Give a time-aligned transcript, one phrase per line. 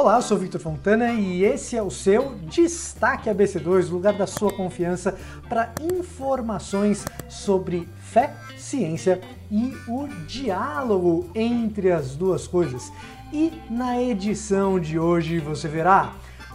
[0.00, 4.52] Olá, eu sou Victor Fontana e esse é o seu Destaque ABC2, lugar da sua
[4.52, 12.92] confiança para informações sobre fé, ciência e o diálogo entre as duas coisas.
[13.32, 16.12] E na edição de hoje você verá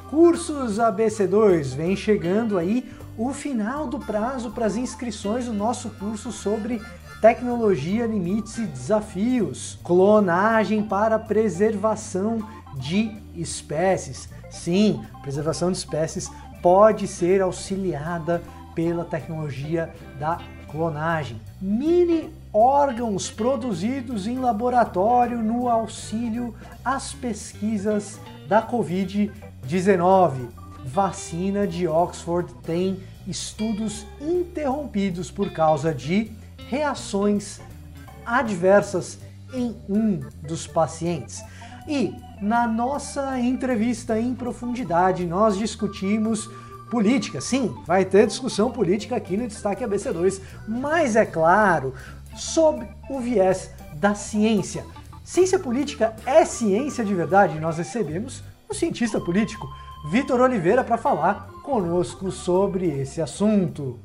[0.09, 6.31] Cursos ABC2, vem chegando aí o final do prazo para as inscrições do nosso curso
[6.31, 6.81] sobre
[7.19, 14.29] tecnologia, limites e desafios, clonagem para preservação de espécies.
[14.49, 16.29] Sim, preservação de espécies
[16.61, 18.41] pode ser auxiliada
[18.73, 21.39] pela tecnologia da clonagem.
[21.61, 30.47] Mini órgãos produzidos em laboratório no auxílio às pesquisas da Covid-19.
[30.85, 36.31] Vacina de Oxford tem estudos interrompidos por causa de
[36.69, 37.61] reações
[38.25, 39.19] adversas
[39.53, 41.43] em um dos pacientes.
[41.87, 46.49] E na nossa entrevista em profundidade, nós discutimos
[46.91, 47.39] política.
[47.39, 51.93] Sim, vai ter discussão política aqui no Destaque ABC2, mas é claro,
[52.35, 54.85] sob o viés da ciência.
[55.23, 57.61] Ciência política é ciência de verdade?
[57.61, 59.65] Nós recebemos um cientista político,
[60.11, 63.97] Vitor Oliveira, para falar conosco sobre esse assunto.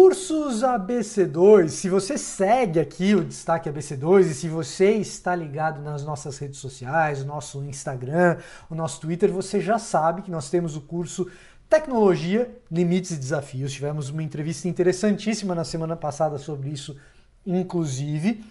[0.00, 6.04] Cursos ABC2, se você segue aqui o Destaque ABC2 e se você está ligado nas
[6.04, 8.36] nossas redes sociais, o nosso Instagram,
[8.70, 11.28] o nosso Twitter, você já sabe que nós temos o curso
[11.68, 13.72] Tecnologia, Limites e Desafios.
[13.72, 16.96] Tivemos uma entrevista interessantíssima na semana passada sobre isso,
[17.44, 18.44] inclusive.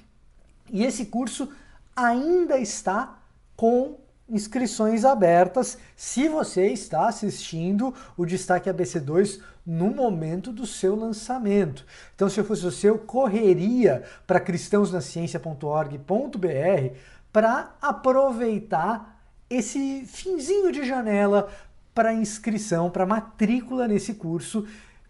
[0.70, 1.50] E esse curso
[1.96, 3.20] ainda está
[3.56, 3.96] com
[4.30, 11.86] inscrições abertas se você está assistindo o Destaque ABC2 no momento do seu lançamento.
[12.16, 16.96] Então, se eu fosse você, eu correria para cristãosnaciencia.org.br
[17.34, 21.50] para aproveitar esse finzinho de janela
[21.94, 24.66] para inscrição, para matrícula nesse curso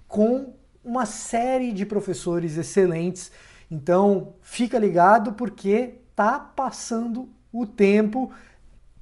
[0.08, 3.32] com uma série de professores excelentes.
[3.70, 8.32] Então, fica ligado porque tá passando o tempo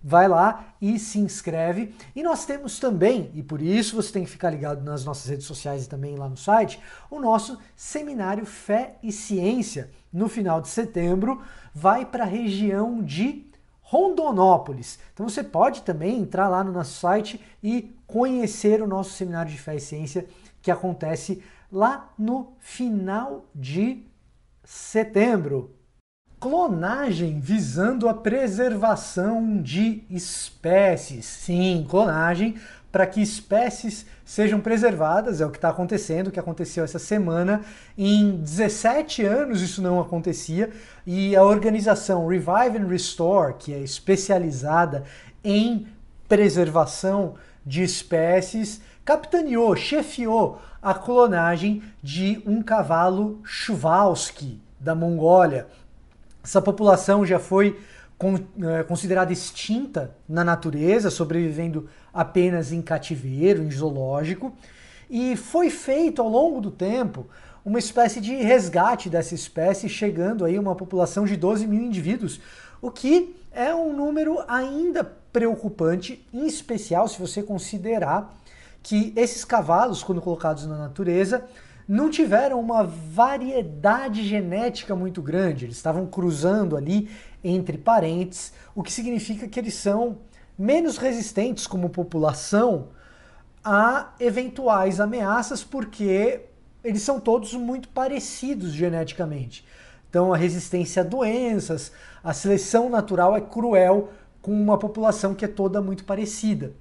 [0.07, 1.95] vai lá e se inscreve.
[2.15, 5.47] E nós temos também, e por isso você tem que ficar ligado nas nossas redes
[5.47, 6.79] sociais e também lá no site,
[7.09, 9.89] o nosso seminário Fé e Ciência.
[10.13, 11.41] No final de setembro,
[11.73, 13.49] vai para a região de
[13.81, 14.99] Rondonópolis.
[15.11, 19.57] Então você pode também entrar lá no nosso site e conhecer o nosso seminário de
[19.57, 20.27] Fé e Ciência
[20.61, 24.05] que acontece lá no final de
[24.63, 25.74] setembro
[26.45, 31.25] clonagem visando a preservação de espécies.
[31.25, 32.53] Sim, clonagem
[32.91, 37.61] para que espécies sejam preservadas, é o que está acontecendo, o que aconteceu essa semana.
[37.97, 40.69] Em 17 anos isso não acontecia
[41.03, 45.03] e a organização Revive and Restore, que é especializada
[45.43, 45.87] em
[46.29, 47.33] preservação
[47.65, 55.65] de espécies, capitaneou, chefiou a clonagem de um cavalo Chuvalsky da Mongólia,
[56.45, 57.75] essa população já foi
[58.61, 64.55] é, considerada extinta na natureza, sobrevivendo apenas em cativeiro, em zoológico,
[65.09, 67.27] e foi feito ao longo do tempo
[67.65, 72.39] uma espécie de resgate dessa espécie, chegando aí uma população de 12 mil indivíduos,
[72.79, 78.35] o que é um número ainda preocupante, em especial se você considerar
[78.83, 81.43] que esses cavalos, quando colocados na natureza,
[81.87, 85.65] não tiveram uma variedade genética muito grande.
[85.65, 87.09] Eles estavam cruzando ali
[87.43, 90.17] entre parentes, o que significa que eles são
[90.57, 92.89] menos resistentes como população
[93.63, 96.41] a eventuais ameaças, porque
[96.83, 99.65] eles são todos muito parecidos geneticamente.
[100.09, 101.91] Então, a resistência a doenças,
[102.23, 106.73] a seleção natural é cruel com uma população que é toda muito parecida.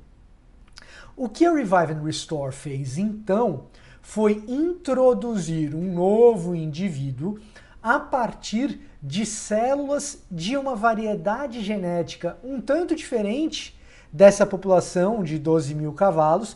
[1.16, 3.66] O que a Revive and Restore fez então
[4.04, 7.38] foi introduzir um novo indivíduo
[7.82, 13.76] a partir de células de uma variedade genética um tanto diferente
[14.12, 16.54] dessa população de 12 mil cavalos,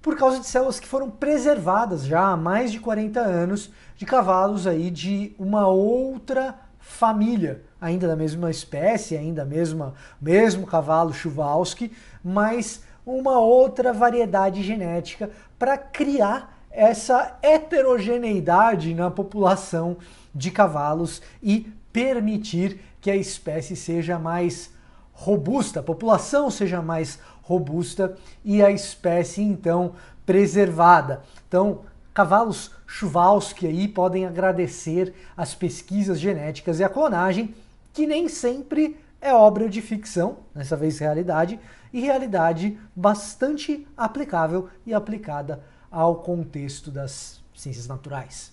[0.00, 4.64] por causa de células que foram preservadas já há mais de 40 anos de cavalos
[4.64, 11.92] aí de uma outra família, ainda da mesma espécie, ainda mesma mesmo cavalo Chuvalsky,
[12.22, 19.96] mas uma outra variedade genética para criar essa heterogeneidade na população
[20.32, 24.70] de cavalos e permitir que a espécie seja mais
[25.12, 29.94] robusta, a população seja mais robusta e a espécie então
[30.24, 31.24] preservada.
[31.48, 31.80] Então,
[32.14, 37.56] cavalos Chuvowski aí podem agradecer as pesquisas genéticas e a clonagem,
[37.92, 41.58] que nem sempre é obra de ficção, dessa vez realidade,
[41.92, 48.52] e realidade bastante aplicável e aplicada ao contexto das ciências naturais.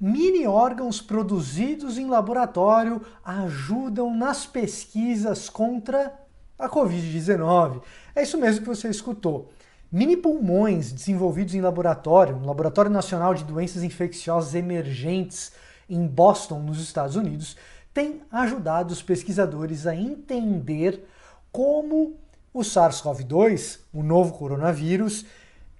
[0.00, 6.14] Mini órgãos produzidos em laboratório ajudam nas pesquisas contra
[6.58, 7.82] a Covid-19.
[8.14, 9.50] É isso mesmo que você escutou.
[9.90, 15.50] Mini pulmões desenvolvidos em laboratório, no Laboratório Nacional de Doenças Infecciosas Emergentes
[15.88, 17.56] em Boston, nos Estados Unidos,
[17.94, 21.08] têm ajudado os pesquisadores a entender
[21.50, 22.16] como
[22.52, 25.24] o SARS-CoV-2, o novo coronavírus,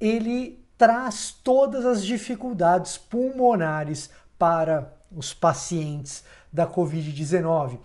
[0.00, 4.08] ele traz todas as dificuldades pulmonares
[4.38, 7.78] para os pacientes da Covid-19.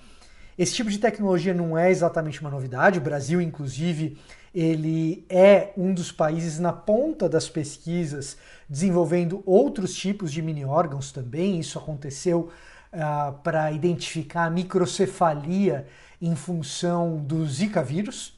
[0.57, 3.00] Esse tipo de tecnologia não é exatamente uma novidade.
[3.00, 4.19] O Brasil, inclusive,
[4.54, 8.38] ele é um dos países na ponta das pesquisas
[8.69, 11.60] desenvolvendo outros tipos de mini órgãos também.
[11.60, 12.51] Isso aconteceu
[12.94, 15.88] uh, para identificar a microcefalia
[16.22, 18.38] em função do Zika vírus.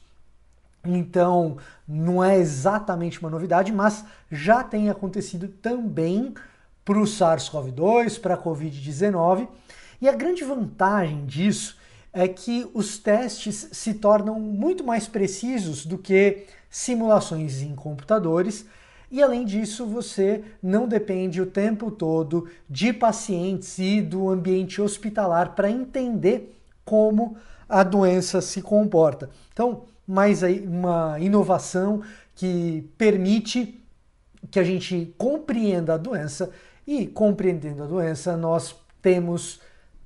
[0.86, 1.56] Então,
[1.86, 6.34] não é exatamente uma novidade, mas já tem acontecido também
[6.84, 9.48] para o SARS-CoV-2, para a Covid-19.
[10.00, 11.76] E a grande vantagem disso
[12.12, 18.66] é que os testes se tornam muito mais precisos do que simulações em computadores.
[19.10, 25.54] E além disso, você não depende o tempo todo de pacientes e do ambiente hospitalar
[25.54, 27.36] para entender como
[27.68, 29.28] a doença se comporta.
[29.52, 32.02] Então, mais uma inovação
[32.34, 33.82] que permite
[34.50, 36.50] que a gente compreenda a doença
[36.86, 39.60] e compreendendo a doença nós temos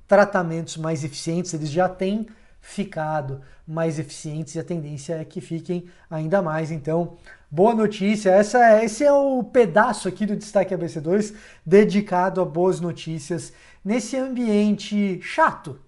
[0.07, 2.27] tratamentos mais eficientes, eles já têm
[2.59, 6.71] ficado mais eficientes e a tendência é que fiquem ainda mais.
[6.71, 7.17] Então,
[7.49, 8.29] boa notícia.
[8.29, 11.33] Essa, é, esse é o pedaço aqui do Destaque ABC2
[11.65, 13.53] dedicado a boas notícias
[13.83, 15.79] nesse ambiente chato,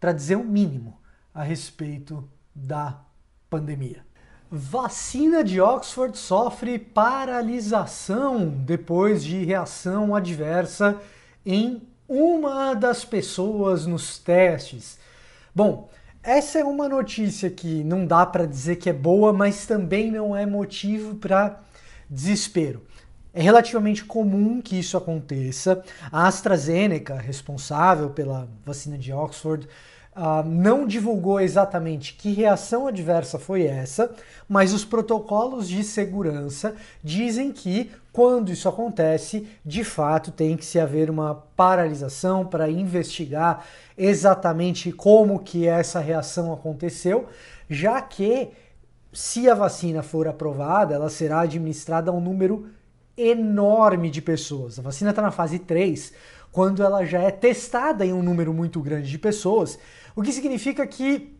[0.00, 0.98] para dizer o um mínimo,
[1.32, 3.03] a respeito da
[3.54, 4.04] pandemia.
[4.50, 11.00] Vacina de Oxford sofre paralisação depois de reação adversa
[11.46, 14.98] em uma das pessoas nos testes.
[15.54, 15.88] Bom,
[16.20, 20.36] essa é uma notícia que não dá para dizer que é boa, mas também não
[20.36, 21.60] é motivo para
[22.10, 22.82] desespero.
[23.32, 25.82] É relativamente comum que isso aconteça.
[26.10, 29.68] A AstraZeneca, responsável pela vacina de Oxford,
[30.16, 34.14] Uh, não divulgou exatamente que reação adversa foi essa,
[34.48, 40.78] mas os protocolos de segurança dizem que quando isso acontece, de fato tem que se
[40.78, 43.66] haver uma paralisação para investigar
[43.98, 47.26] exatamente como que essa reação aconteceu,
[47.68, 48.52] já que
[49.12, 52.68] se a vacina for aprovada, ela será administrada a um número
[53.16, 54.78] enorme de pessoas.
[54.78, 56.12] A vacina está na fase 3,
[56.50, 59.76] quando ela já é testada em um número muito grande de pessoas,
[60.14, 61.36] o que significa que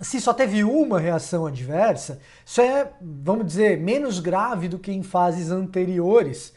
[0.00, 5.02] se só teve uma reação adversa, isso é, vamos dizer, menos grave do que em
[5.02, 6.52] fases anteriores.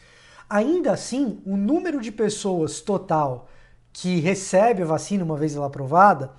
[0.48, 3.48] Ainda assim, o número de pessoas total
[3.92, 6.32] que recebe a vacina uma vez ela aprovada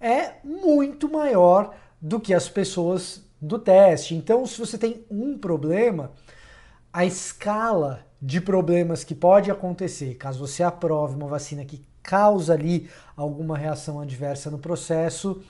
[0.00, 4.14] é muito maior do que as pessoas do teste.
[4.14, 6.12] Então, se você tem um problema,
[6.92, 12.88] a escala de problemas que pode acontecer caso você aprove uma vacina que causa ali
[13.16, 15.42] alguma reação adversa no processo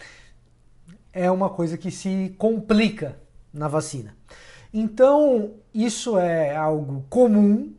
[1.13, 3.19] é uma coisa que se complica
[3.53, 4.17] na vacina.
[4.73, 7.73] Então, isso é algo comum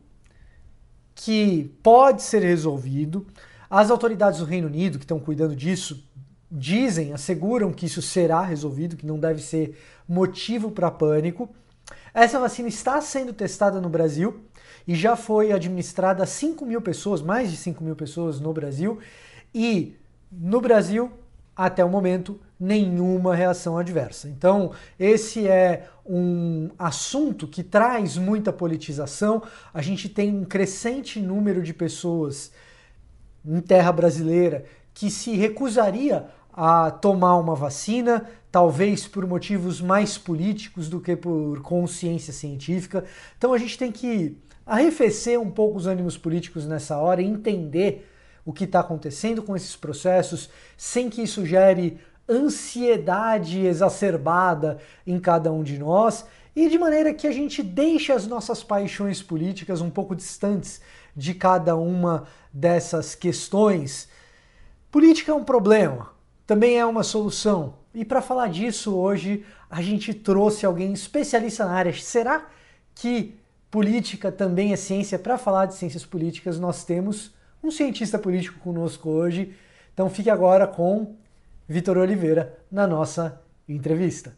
[1.14, 3.26] que pode ser resolvido.
[3.70, 6.06] As autoridades do Reino Unido que estão cuidando disso
[6.50, 11.48] dizem, asseguram que isso será resolvido, que não deve ser motivo para pânico.
[12.12, 14.44] Essa vacina está sendo testada no Brasil
[14.86, 18.98] e já foi administrada a 5 mil pessoas, mais de 5 mil pessoas no Brasil.
[19.54, 19.96] E
[20.30, 21.10] no Brasil,
[21.54, 24.28] até o momento, nenhuma reação adversa.
[24.28, 29.42] Então, esse é um assunto que traz muita politização.
[29.72, 32.52] A gente tem um crescente número de pessoas
[33.44, 40.88] em terra brasileira que se recusaria a tomar uma vacina, talvez por motivos mais políticos
[40.88, 43.04] do que por consciência científica.
[43.38, 44.36] Então a gente tem que
[44.66, 48.08] arrefecer um pouco os ânimos políticos nessa hora e entender
[48.44, 55.52] o que está acontecendo com esses processos, sem que isso gere ansiedade exacerbada em cada
[55.52, 59.90] um de nós e de maneira que a gente deixe as nossas paixões políticas um
[59.90, 60.80] pouco distantes
[61.16, 64.08] de cada uma dessas questões.
[64.90, 66.10] Política é um problema,
[66.46, 67.74] também é uma solução.
[67.94, 71.92] E para falar disso hoje, a gente trouxe alguém especialista na área.
[71.92, 72.46] Será
[72.94, 73.34] que
[73.72, 75.18] política também é ciência.
[75.18, 77.32] Para falar de ciências políticas, nós temos
[77.64, 79.54] um cientista político conosco hoje.
[79.94, 81.16] Então fique agora com
[81.66, 84.36] Vitor Oliveira na nossa entrevista.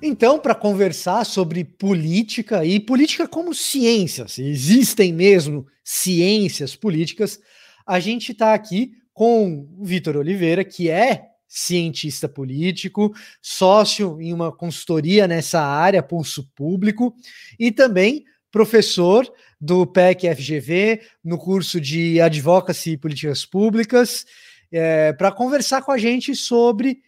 [0.00, 7.40] Então, para conversar sobre política e política como ciência, se existem mesmo ciências políticas,
[7.84, 14.50] a gente está aqui com o Vitor Oliveira, que é cientista político, sócio em uma
[14.50, 17.14] consultoria nessa área, Pulso Público,
[17.56, 24.26] e também professor do PEC FGV no curso de Advocacy e Políticas Públicas,
[24.72, 27.00] é, para conversar com a gente sobre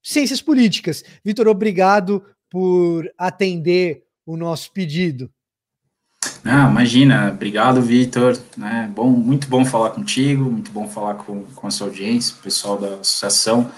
[0.00, 1.02] ciências políticas.
[1.24, 5.28] Vitor, obrigado por atender o nosso pedido.
[6.44, 8.38] Ah, imagina, obrigado, Vitor.
[8.56, 8.90] Né?
[8.94, 12.78] Bom, muito bom falar contigo, muito bom falar com, com a sua audiência, o pessoal
[12.78, 13.70] da associação.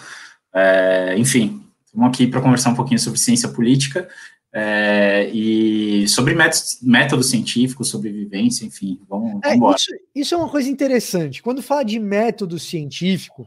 [0.55, 4.09] É, enfim, estamos aqui para conversar um pouquinho sobre ciência política
[4.53, 10.39] é, e sobre método, método científico, sobre vivência, enfim, vamos, é, vamos isso, isso é
[10.39, 11.43] uma coisa interessante.
[11.43, 13.47] Quando fala de método científico,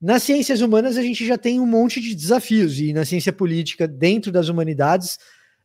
[0.00, 3.86] nas ciências humanas, a gente já tem um monte de desafios, e na ciência política,
[3.86, 5.18] dentro das humanidades,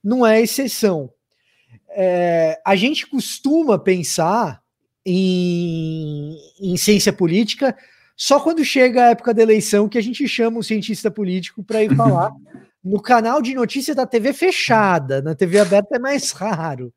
[0.03, 1.09] não é exceção.
[1.95, 4.61] É, a gente costuma pensar
[5.05, 7.75] em, em, ciência política
[8.15, 11.83] só quando chega a época da eleição que a gente chama um cientista político para
[11.83, 12.31] ir falar.
[12.83, 16.93] No canal de notícia da TV fechada, na TV aberta é mais raro.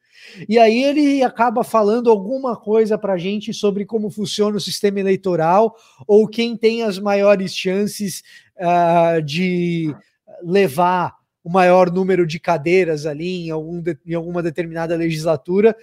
[0.48, 4.98] E aí ele acaba falando alguma coisa para a gente sobre como funciona o sistema
[4.98, 8.24] eleitoral ou quem tem as maiores chances
[8.58, 9.94] uh, de
[10.42, 11.15] levar
[11.46, 15.76] o maior número de cadeiras ali em, algum de, em alguma determinada legislatura.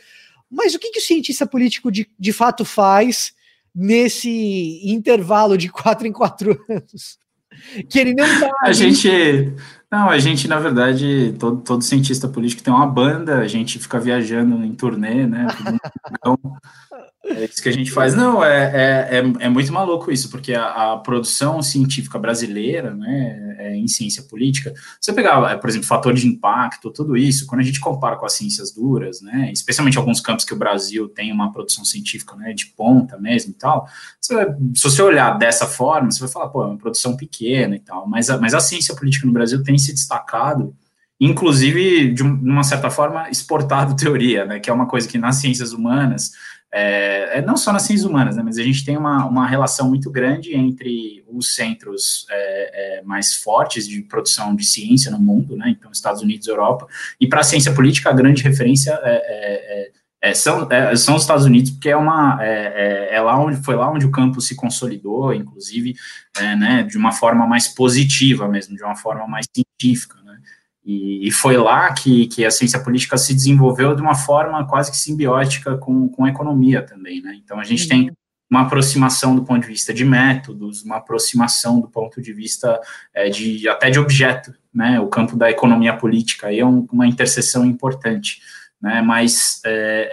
[0.51, 3.33] Mas o que, que o cientista político de, de fato faz
[3.73, 7.17] nesse intervalo de quatro em quatro anos?
[7.89, 8.51] Que ele não tá.
[8.63, 9.07] A gente
[9.89, 13.99] não, a gente, na verdade, todo, todo cientista político tem uma banda, a gente fica
[13.99, 15.45] viajando em turnê, né?
[16.11, 16.35] Então,
[17.23, 18.15] é isso que a gente faz.
[18.15, 23.52] Não, é, é, é, é muito maluco isso, porque a, a, produção científica brasileira, né,
[23.73, 27.63] é, em ciência política, você pegar, por exemplo, fator de impacto, tudo isso, quando a
[27.63, 31.51] gente compara com as ciências duras, né, especialmente alguns campos que o Brasil tem uma
[31.51, 33.87] produção científica, né, de ponta mesmo e tal,
[34.19, 34.33] você
[34.75, 38.07] se você olhar dessa forma, você vai falar, pô, é uma produção pequena e tal,
[38.07, 40.75] mas a, mas a ciência política no Brasil tem se destacado
[41.19, 45.71] inclusive, de, uma certa forma, exportado teoria, né, que é uma coisa que nas ciências
[45.71, 46.31] humanas
[46.75, 49.87] é, é, não só nas ciências humanas, né, mas a gente tem uma, uma relação
[49.87, 55.55] muito grande entre os centros é, é, mais fortes de produção de ciência no mundo,
[55.55, 56.87] né, então Estados Unidos Europa,
[57.21, 61.71] e para a ciência política a grande referência é, é são, são os Estados Unidos,
[61.71, 65.93] porque é, uma, é, lá onde, foi lá onde o campo se consolidou, inclusive,
[66.57, 70.22] né, de uma forma mais positiva mesmo, de uma forma mais científica,
[70.85, 74.97] e, foi lá que, que a ciência política se desenvolveu de uma forma quase que
[74.97, 77.39] simbiótica com, com a economia também, né?
[77.41, 77.89] Então, a gente uhum.
[77.89, 78.11] tem
[78.49, 82.79] uma aproximação do ponto de vista de métodos, uma aproximação do ponto de vista
[83.13, 84.99] é, de até de objeto, né?
[84.99, 88.41] O campo da economia política aí é um, uma interseção importante,
[88.81, 89.01] né?
[89.01, 90.09] Mas é,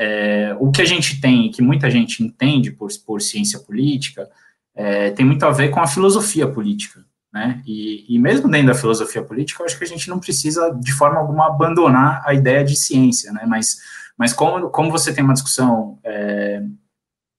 [0.52, 4.28] é, o que a gente tem, que muita gente entende por, por ciência política,
[4.74, 7.62] é, tem muito a ver com a filosofia política, né?
[7.66, 10.92] E, e, mesmo dentro da filosofia política, eu acho que a gente não precisa, de
[10.92, 13.44] forma alguma, abandonar a ideia de ciência, né?
[13.46, 13.78] Mas,
[14.18, 16.62] mas como, como você tem uma discussão é,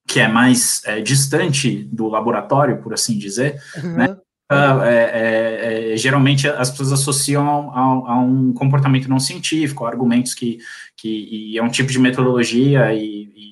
[0.06, 3.96] que é mais é, distante do laboratório, por assim dizer, uhum.
[3.96, 4.16] né?
[4.50, 10.58] Uh, é, é, geralmente as pessoas associam a, a, um comportamento não científico, argumentos que,
[10.94, 13.51] que é um tipo de metodologia e, e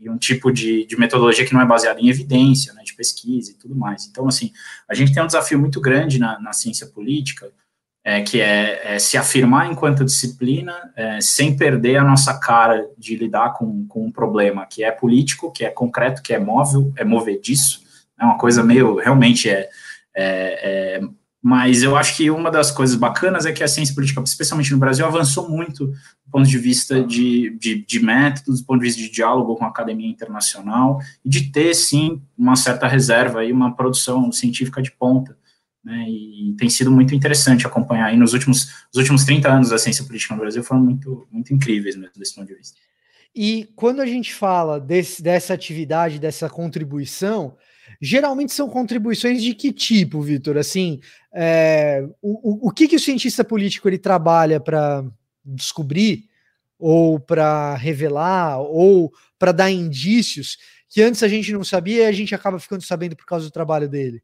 [0.00, 3.50] e um tipo de, de, metodologia que não é baseada em evidência, né, de pesquisa
[3.50, 4.06] e tudo mais.
[4.06, 4.50] Então, assim,
[4.88, 7.52] a gente tem um desafio muito grande na, na ciência política,
[8.02, 13.14] é, que é, é, se afirmar enquanto disciplina, é, sem perder a nossa cara de
[13.14, 17.04] lidar com, com um problema que é político, que é concreto, que é móvel, é
[17.04, 17.82] movediço,
[18.18, 19.68] é uma coisa meio, realmente é,
[20.16, 21.00] é, é
[21.42, 24.78] mas eu acho que uma das coisas bacanas é que a ciência política, especialmente no
[24.78, 29.00] Brasil, avançou muito do ponto de vista de, de, de métodos, do ponto de vista
[29.00, 33.74] de diálogo com a academia internacional, e de ter, sim, uma certa reserva e uma
[33.74, 35.38] produção científica de ponta.
[35.82, 39.78] Né, e tem sido muito interessante acompanhar aí nos últimos, os últimos 30 anos da
[39.78, 42.76] ciência política no Brasil foram muito, muito incríveis mesmo desse ponto de vista.
[43.34, 47.56] E quando a gente fala desse, dessa atividade, dessa contribuição,
[48.00, 50.56] Geralmente são contribuições de que tipo, Vitor?
[50.56, 51.00] Assim,
[51.34, 55.04] é, o, o que, que o cientista político ele trabalha para
[55.44, 56.24] descobrir,
[56.78, 60.56] ou para revelar, ou para dar indícios
[60.88, 63.52] que antes a gente não sabia e a gente acaba ficando sabendo por causa do
[63.52, 64.22] trabalho dele?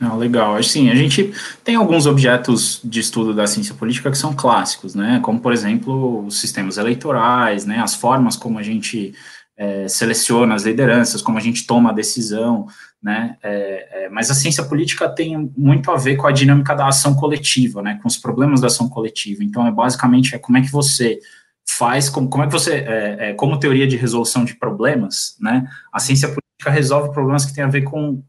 [0.00, 0.56] Ah, legal.
[0.56, 5.20] Assim, a gente tem alguns objetos de estudo da ciência política que são clássicos, né?
[5.22, 7.80] Como, por exemplo, os sistemas eleitorais, né?
[7.80, 9.12] As formas como a gente
[9.60, 12.66] é, seleciona as lideranças, como a gente toma a decisão,
[13.02, 13.36] né?
[13.42, 17.14] É, é, mas a ciência política tem muito a ver com a dinâmica da ação
[17.14, 17.98] coletiva, né?
[18.00, 19.44] Com os problemas da ação coletiva.
[19.44, 21.20] Então, é basicamente é como é que você
[21.68, 25.68] faz, como, como é que você, é, é, como teoria de resolução de problemas, né?
[25.92, 28.22] A ciência política resolve problemas que têm a ver com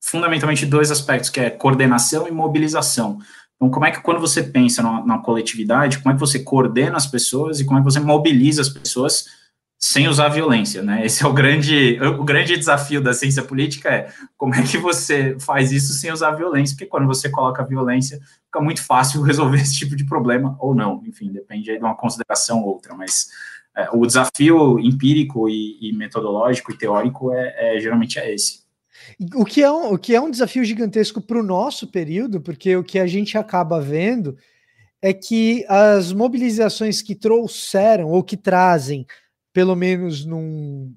[0.00, 3.20] fundamentalmente dois aspectos, que é coordenação e mobilização.
[3.54, 6.96] Então, como é que quando você pensa na, na coletividade, como é que você coordena
[6.96, 9.40] as pessoas e como é que você mobiliza as pessoas
[9.84, 11.04] sem usar violência, né?
[11.04, 15.36] Esse é o grande, o grande desafio da ciência política é como é que você
[15.40, 19.74] faz isso sem usar violência, porque quando você coloca violência, fica muito fácil resolver esse
[19.74, 23.26] tipo de problema, ou não, enfim, depende de uma consideração ou outra, mas
[23.76, 28.62] é, o desafio empírico e, e, metodológico e teórico é, é geralmente é esse.
[29.34, 32.76] O que é um, o que é um desafio gigantesco para o nosso período, porque
[32.76, 34.36] o que a gente acaba vendo
[35.02, 39.04] é que as mobilizações que trouxeram ou que trazem,
[39.52, 40.94] pelo menos num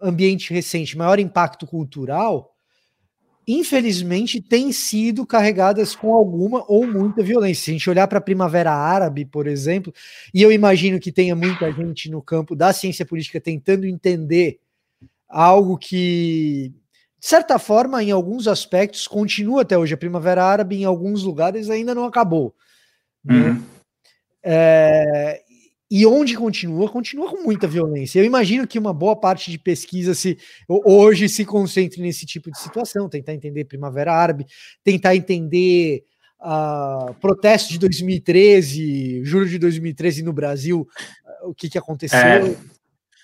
[0.00, 2.54] ambiente recente, maior impacto cultural,
[3.46, 7.64] infelizmente têm sido carregadas com alguma ou muita violência.
[7.64, 9.92] Se a gente olhar para a Primavera Árabe, por exemplo,
[10.32, 14.60] e eu imagino que tenha muita gente no campo da ciência política tentando entender
[15.28, 16.72] algo que
[17.24, 19.94] de certa forma, em alguns aspectos, continua até hoje.
[19.94, 22.54] A Primavera Árabe, em alguns lugares, ainda não acabou.
[23.24, 23.48] Né?
[23.48, 23.64] Uhum.
[24.42, 25.42] É,
[25.96, 28.18] e onde continua, continua com muita violência.
[28.18, 30.36] Eu imagino que uma boa parte de pesquisa se
[30.68, 34.44] hoje se concentre nesse tipo de situação, tentar entender Primavera Árabe,
[34.82, 36.02] tentar entender
[36.40, 40.84] uh, protesto de 2013, julho de 2013 no Brasil,
[41.44, 42.18] o que, que aconteceu.
[42.18, 42.56] É,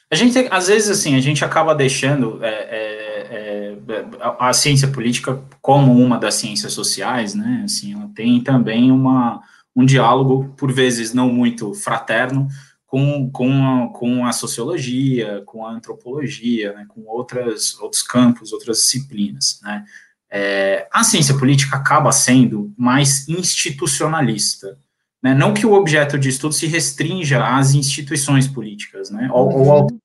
[0.09, 2.39] a gente, às vezes, assim, a gente acaba deixando.
[2.41, 3.75] É, é
[4.21, 9.43] a, a, ciência política, como uma das ciências sociais, né, assim, ela tem também uma,
[9.75, 12.49] um diálogo, por vezes não muito fraterno,
[12.91, 18.79] com, com, a, com a sociologia, com a antropologia, né, com outras, outros campos, outras
[18.79, 19.85] disciplinas, né.
[20.33, 24.79] É, a ciência política acaba sendo mais institucionalista,
[25.23, 29.73] né, não que o objeto de estudo se restrinja às instituições políticas, né, ou, ou
[29.73, 29.99] ao uhum.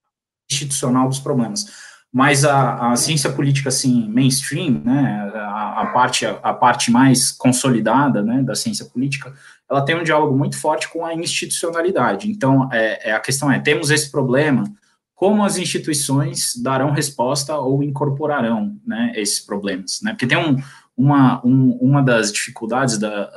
[0.49, 1.65] institucional dos problemas,
[2.11, 5.31] mas a, a, ciência política assim mainstream, né,
[5.75, 9.33] a, parte a, parte mais consolidada, né, da ciência política,
[9.69, 12.29] ela tem um diálogo muito forte com a institucionalidade.
[12.29, 14.63] Então, é, é, a questão é, temos esse problema,
[15.13, 20.11] como as instituições darão resposta ou incorporarão, né, esses problemas, né?
[20.11, 20.57] Porque tem um,
[20.97, 23.29] uma, um, uma das dificuldades da,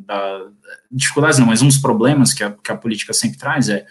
[0.00, 0.46] da,
[0.90, 3.86] dificuldades não, mas um dos problemas que a, que a política sempre traz é,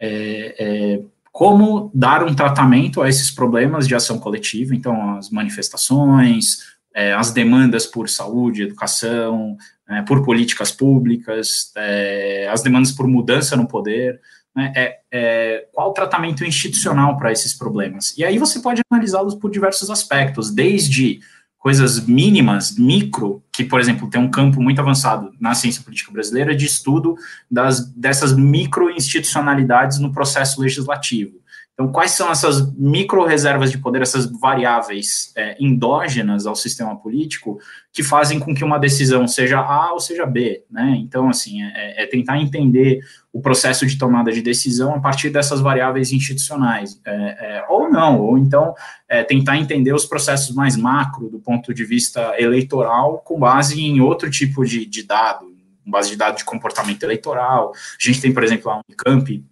[0.00, 6.71] é, é como dar um tratamento a esses problemas de ação coletiva, então as manifestações,
[6.94, 9.56] é, as demandas por saúde, educação,
[9.88, 14.20] é, por políticas públicas, é, as demandas por mudança no poder,
[14.54, 18.16] né, é, é, qual o tratamento institucional para esses problemas.
[18.16, 21.20] E aí você pode analisá-los por diversos aspectos, desde
[21.58, 26.56] coisas mínimas, micro, que, por exemplo, tem um campo muito avançado na ciência política brasileira
[26.56, 27.14] de estudo
[27.48, 31.41] das, dessas micro-institucionalidades no processo legislativo.
[31.74, 37.58] Então, quais são essas micro-reservas de poder, essas variáveis é, endógenas ao sistema político
[37.90, 40.94] que fazem com que uma decisão seja A ou seja B, né?
[40.98, 43.00] Então, assim, é, é tentar entender
[43.32, 48.20] o processo de tomada de decisão a partir dessas variáveis institucionais, é, é, ou não,
[48.20, 48.74] ou então
[49.08, 53.98] é, tentar entender os processos mais macro do ponto de vista eleitoral com base em
[54.00, 55.50] outro tipo de, de dado,
[55.86, 57.72] base de dado de comportamento eleitoral.
[57.74, 59.42] A gente tem, por exemplo, a Unicamp,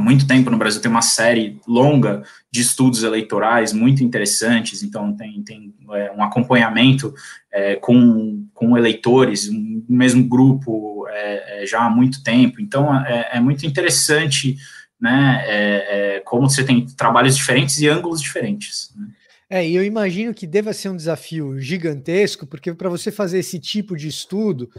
[0.00, 5.42] muito tempo no Brasil tem uma série longa de estudos eleitorais muito interessantes, então tem,
[5.42, 7.14] tem é, um acompanhamento
[7.52, 13.30] é, com, com eleitores, um mesmo grupo é, é já há muito tempo, então é,
[13.34, 14.56] é muito interessante
[15.00, 18.92] né, é, como você tem trabalhos diferentes e ângulos diferentes.
[18.96, 19.08] Né?
[19.52, 23.58] É, e eu imagino que deva ser um desafio gigantesco, porque para você fazer esse
[23.58, 24.70] tipo de estudo,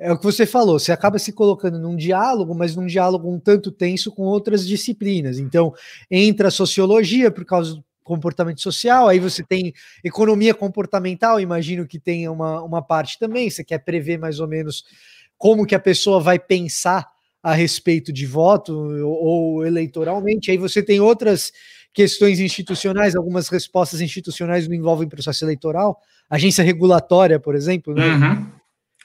[0.00, 3.38] é o que você falou, você acaba se colocando num diálogo, mas num diálogo um
[3.38, 5.38] tanto tenso com outras disciplinas.
[5.38, 5.74] Então,
[6.10, 11.98] entra a sociologia por causa do comportamento social, aí você tem economia comportamental, imagino que
[11.98, 14.84] tenha uma, uma parte também, você quer prever mais ou menos
[15.36, 17.06] como que a pessoa vai pensar
[17.42, 21.52] a respeito de voto ou, eleitoralmente, aí você tem outras
[21.92, 28.06] questões institucionais, algumas respostas institucionais não envolvem processo eleitoral, agência regulatória, por exemplo, né?
[28.06, 28.59] Uhum.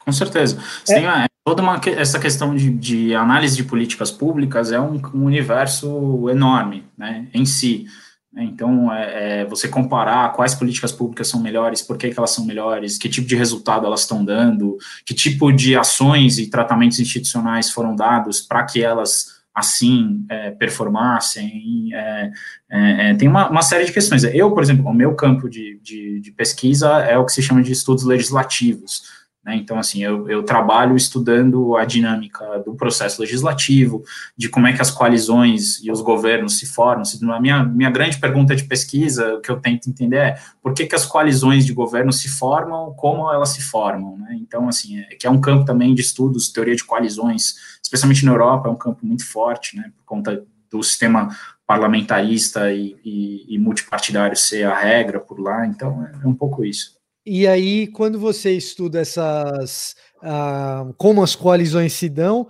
[0.06, 0.58] Com certeza.
[0.88, 0.94] É.
[0.94, 5.26] Tem uma, toda uma, essa questão de, de, análise de políticas públicas é um, um
[5.26, 7.88] universo enorme, né, em si.
[8.32, 8.44] Né?
[8.44, 12.46] Então, é, é, você comparar quais políticas públicas são melhores, por que, que elas são
[12.46, 17.72] melhores, que tipo de resultado elas estão dando, que tipo de ações e tratamentos institucionais
[17.72, 21.90] foram dados para que elas assim é, performassem.
[21.94, 22.32] É,
[22.70, 24.26] é, é, tem uma, uma, série de questões.
[24.26, 27.64] Eu, por exemplo, o meu campo de, de, de pesquisa é o que se chama
[27.64, 29.04] de estudos legislativos.
[29.46, 29.56] Né?
[29.58, 34.04] Então, assim, eu, eu, trabalho estudando a dinâmica do processo legislativo,
[34.36, 37.04] de como é que as coalizões e os governos se formam.
[37.32, 40.88] A minha, minha grande pergunta de pesquisa, o que eu tento entender é por que,
[40.88, 44.18] que as coalizões de governo se formam, como elas se formam.
[44.18, 44.36] Né?
[44.42, 48.32] Então, assim, é, que é um campo também de estudos, teoria de coalizões, especialmente na
[48.32, 51.30] Europa, é um campo muito forte, né, por conta do sistema
[51.68, 55.68] parlamentarista e, e, e multipartidário ser a regra por lá.
[55.68, 56.95] Então, é, é um pouco isso.
[57.26, 59.96] E aí, quando você estuda essas.
[60.24, 62.48] Uh, como as coalizões se dão,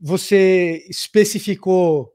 [0.00, 2.12] você especificou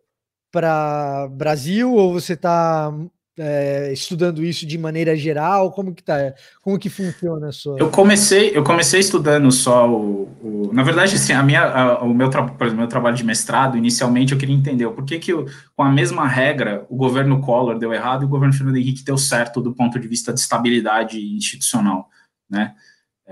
[0.51, 2.93] para Brasil ou você está
[3.37, 5.71] é, estudando isso de maneira geral?
[5.71, 6.33] Como que tá?
[6.61, 7.77] Como que funciona a sua?
[7.79, 12.13] Eu comecei, eu comecei estudando só o, o na verdade, assim, a minha, a, o
[12.13, 15.33] meu, exemplo, meu trabalho de mestrado, inicialmente eu queria entender por que que
[15.75, 19.17] com a mesma regra o governo Collor deu errado e o governo Fernando Henrique deu
[19.17, 22.09] certo do ponto de vista de estabilidade institucional,
[22.49, 22.73] né?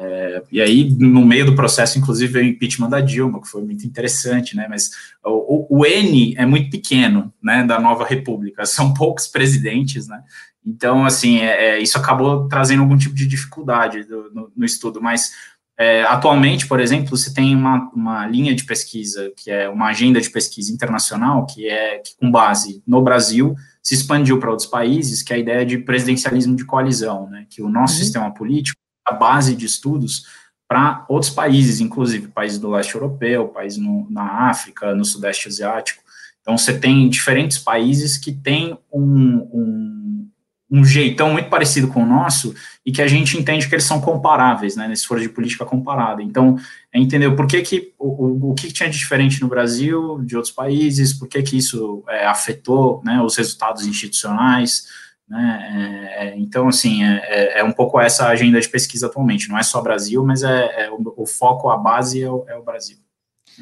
[0.01, 3.61] É, e aí, no meio do processo, inclusive, veio o impeachment da Dilma, que foi
[3.61, 4.65] muito interessante, né?
[4.69, 4.89] Mas
[5.25, 7.65] o, o, N é muito pequeno, né?
[7.65, 10.23] Da nova república, são poucos presidentes, né?
[10.65, 15.01] Então, assim, é, é, isso acabou trazendo algum tipo de dificuldade do, no, no, estudo,
[15.01, 15.31] mas
[15.77, 20.21] é, atualmente, por exemplo, você tem uma, uma linha de pesquisa, que é uma agenda
[20.21, 25.21] de pesquisa internacional, que é que, com base no Brasil, se expandiu para outros países,
[25.21, 27.45] que é a ideia de presidencialismo de coalizão, né?
[27.49, 27.99] Que o nosso uhum.
[27.99, 28.78] sistema político
[29.09, 30.25] a base de estudos
[30.69, 36.03] para outros países, inclusive países do leste europeu, países no, na África, no sudeste asiático.
[36.41, 40.29] Então, você tem diferentes países que têm um, um,
[40.71, 42.53] um, jeitão muito parecido com o nosso
[42.85, 46.21] e que a gente entende que eles são comparáveis, né, nesse foro de política comparada.
[46.21, 46.55] Então,
[46.93, 50.53] é entender por que, que o, o, que tinha de diferente no Brasil, de outros
[50.53, 54.85] países, por que, que isso é, afetou né, os resultados institucionais,
[55.29, 56.09] né?
[56.17, 59.47] É, é, então, assim, é, é, é, um pouco essa agenda de pesquisa atualmente.
[59.47, 62.57] Não é só Brasil, mas é, é o, o, foco, a base é o, é
[62.57, 62.97] o, Brasil.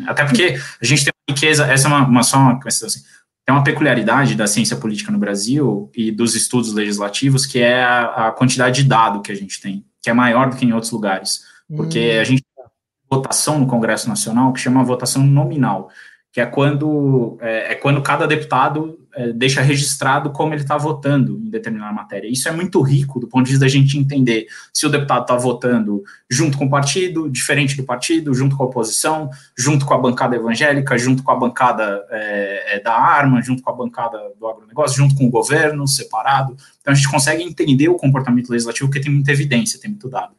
[0.08, 3.02] Até porque a gente tem uma riqueza, essa é uma, uma só uma questão assim,
[3.46, 8.28] tem uma peculiaridade da ciência política no Brasil e dos estudos legislativos, que é a,
[8.28, 10.92] a quantidade de dado que a gente tem, que é maior do que em outros
[10.92, 11.42] lugares.
[11.76, 12.22] Porque hum.
[12.22, 12.66] a gente tem
[13.10, 15.90] votação no Congresso Nacional que chama votação nominal,
[16.32, 21.42] que é quando, é, é quando cada deputado é, deixa registrado como ele está votando
[21.44, 22.28] em determinada matéria.
[22.28, 25.36] Isso é muito rico do ponto de vista da gente entender se o deputado está
[25.36, 29.98] votando junto com o partido, diferente do partido, junto com a oposição, junto com a
[29.98, 34.48] bancada evangélica, junto com a bancada é, é da arma, junto com a bancada do
[34.48, 36.56] agronegócio, junto com o governo, separado.
[36.80, 40.36] Então a gente consegue entender o comportamento legislativo porque tem muita evidência, tem muito dado.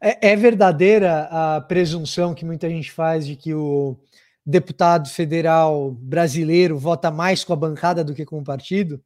[0.00, 3.96] É, é verdadeira a presunção que muita gente faz de que o
[4.44, 9.00] deputado federal brasileiro vota mais com a bancada do que com o partido?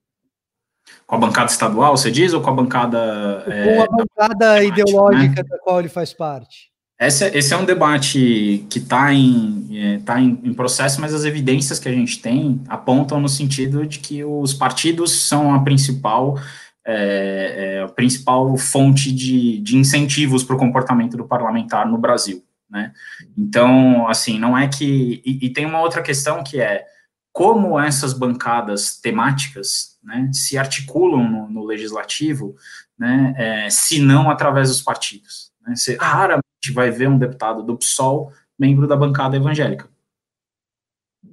[1.07, 3.42] Com a bancada estadual, você diz, ou com a bancada.
[3.44, 4.66] Com é, a bancada né?
[4.66, 5.48] ideológica né?
[5.48, 6.70] da qual ele faz parte?
[7.01, 11.14] Esse, é, esse é um debate que está em, é, tá em, em, processo, mas
[11.14, 15.61] as evidências que a gente tem apontam no sentido de que os partidos são a
[15.61, 16.40] principal,
[16.85, 22.42] é, é, a principal fonte de, de incentivos para o comportamento do parlamentar no Brasil
[22.70, 22.92] né?
[23.37, 25.22] Então, assim, não é que.
[25.24, 26.85] E, e, tem uma outra questão que é
[27.33, 32.57] como essas bancadas temáticas né, se articulam no, no legislativo,
[32.98, 35.52] né, é, se não através dos partidos.
[35.62, 35.76] Né?
[35.76, 39.88] Você raramente vai ver um deputado do PSOL membro da bancada evangélica.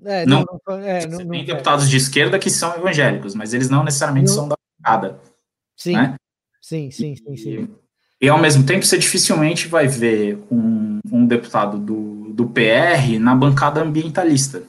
[0.04, 3.84] É, não, não, é, não, tem deputados de esquerda que são evangélicos, mas eles não
[3.84, 5.20] necessariamente são da bancada.
[5.76, 6.16] Sim, né?
[6.62, 7.76] sim, sim, sim, sim.
[8.26, 13.36] E, ao mesmo tempo, você dificilmente vai ver um, um deputado do, do PR na
[13.36, 14.64] bancada ambientalista.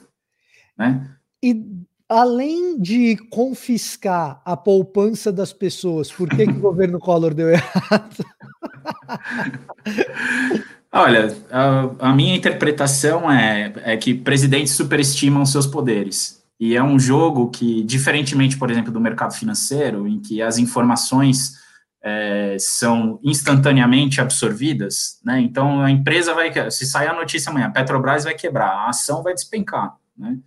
[0.77, 1.09] Né?
[1.43, 1.65] E
[2.07, 8.23] além de confiscar a poupança das pessoas, por que, que o governo Collor deu errado?
[10.93, 16.43] Olha, a, a, minha interpretação é, é que presidentes superestimam seus poderes.
[16.61, 21.65] E é um jogo que, diferentemente, por exemplo, do mercado financeiro, em que as informações
[22.09, 25.41] é, são instantaneamente absorvidas, né?
[25.41, 29.25] Então a empresa vai, se sair a notícia amanhã, a Petrobras vai quebrar, a ação
[29.25, 30.39] vai despencar, né?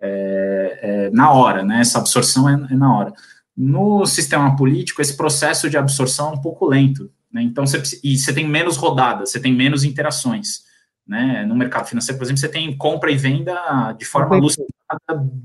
[0.00, 1.80] É, é, na hora, né?
[1.80, 3.12] Essa absorção é, é, na hora.
[3.56, 7.40] No sistema político, esse processo de absorção é um pouco lento, né?
[7.40, 10.64] Então você e você tem menos rodadas, você tem menos interações,
[11.06, 11.46] né?
[11.46, 14.72] No mercado financeiro, por exemplo, você tem compra e venda de forma alucinada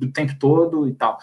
[0.02, 1.20] o tempo todo e tal.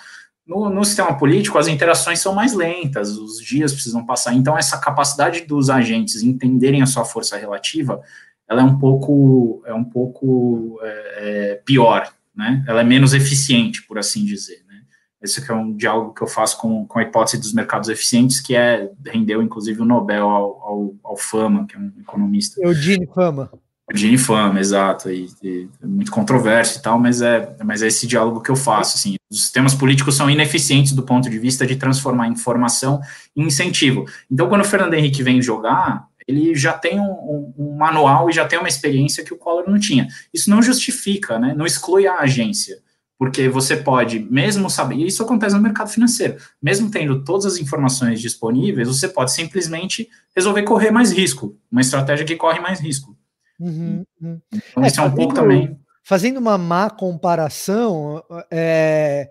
[0.49, 4.33] No, no, sistema político, as interações são mais lentas, os dias precisam passar.
[4.33, 8.01] Então, essa capacidade dos agentes entenderem a sua força relativa,
[8.49, 12.65] ela é um pouco, é um pouco é, é, pior, né?
[12.67, 14.65] Ela é menos eficiente, por assim dizer.
[14.67, 14.81] Né?
[15.21, 18.57] Esse é um diálogo que eu faço com, com a hipótese dos mercados eficientes, que
[18.57, 22.59] é rendeu, inclusive, o Nobel ao, ao, ao Fama, que é um economista.
[22.63, 23.51] Eugene Fama.
[23.95, 28.07] Gene Fama, exato, e, e, é muito controverso e tal, mas é, mas é esse
[28.07, 31.77] diálogo que eu faço, assim, os sistemas políticos são ineficientes do ponto de vista de
[31.77, 33.01] transformar informação
[33.35, 34.05] em incentivo.
[34.31, 38.33] Então, quando o Fernando Henrique vem jogar, ele já tem um, um, um, manual e
[38.33, 40.07] já tem uma experiência que o Collor não tinha.
[40.33, 42.79] Isso não justifica, né, não exclui a agência,
[43.19, 47.57] porque você pode, mesmo saber, e isso acontece no mercado financeiro, mesmo tendo todas as
[47.57, 53.18] informações disponíveis, você pode simplesmente resolver correr mais risco, uma estratégia que corre mais risco.
[53.59, 54.41] Uhum, uhum.
[54.53, 55.79] Então, é, isso é um pouco também.
[56.05, 59.29] Fazendo uma má comparação, é,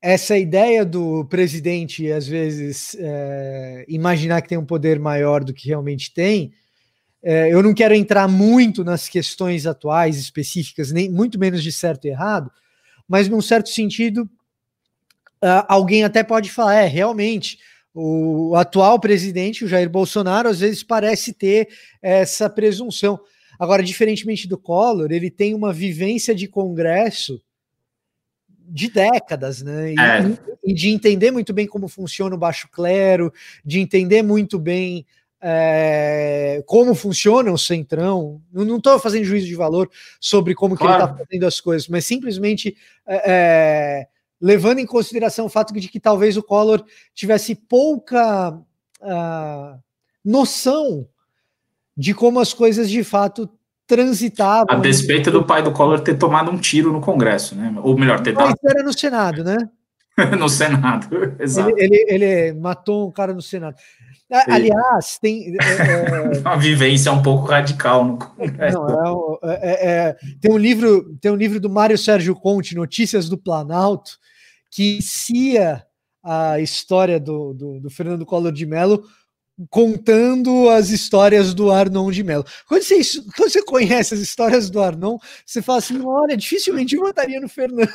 [0.00, 5.68] essa ideia do presidente, às vezes, é, imaginar que tem um poder maior do que
[5.68, 6.52] realmente tem,
[7.22, 12.06] é, eu não quero entrar muito nas questões atuais específicas, nem muito menos de certo
[12.06, 12.50] e errado,
[13.06, 14.22] mas num certo sentido,
[15.42, 17.58] uh, alguém até pode falar, é, realmente,
[17.94, 21.68] o atual presidente, o Jair Bolsonaro, às vezes parece ter
[22.00, 23.20] essa presunção.
[23.58, 27.42] Agora, diferentemente do Collor, ele tem uma vivência de Congresso
[28.70, 29.92] de décadas, né?
[29.92, 30.72] E, é.
[30.72, 33.32] de entender muito bem como funciona o baixo clero,
[33.64, 35.04] de entender muito bem
[35.42, 38.40] é, como funciona o centrão.
[38.52, 40.92] não estou fazendo juízo de valor sobre como claro.
[40.92, 42.76] que ele está fazendo as coisas, mas simplesmente
[43.06, 44.06] é, é,
[44.40, 49.78] levando em consideração o fato de que talvez o Collor tivesse pouca uh,
[50.24, 51.06] noção
[51.96, 53.48] de como as coisas de fato
[53.86, 54.66] transitavam.
[54.70, 57.74] A despeito do pai do Collor ter tomado um tiro no Congresso, né?
[57.82, 58.54] Ou melhor, ter dado.
[58.64, 59.58] era no Senado, né?
[60.38, 61.70] no Senado, exato.
[61.76, 63.76] Ele, ele, ele, matou um cara no Senado.
[64.48, 65.56] Aliás, tem.
[65.56, 68.78] É, é, Uma vivência um pouco radical no Congresso.
[68.78, 73.28] Não, é, é, é, tem, um livro, tem um livro do Mário Sérgio Conte, Notícias
[73.28, 74.12] do Planalto,
[74.70, 75.84] que inicia
[76.22, 79.04] a história do, do, do Fernando Collor de Mello
[79.68, 82.44] contando as histórias do Arnon de Mello.
[82.66, 83.00] Quando você,
[83.36, 87.48] quando você conhece as histórias do Arnon, você fala assim: olha, dificilmente eu votaria no
[87.48, 87.90] Fernando.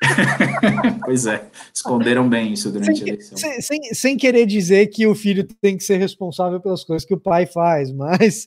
[1.04, 3.36] pois é, esconderam bem isso durante sem, a eleição.
[3.36, 7.14] Sem, sem, sem, querer dizer que o filho tem que ser responsável pelas coisas que
[7.14, 8.46] o pai faz, mas.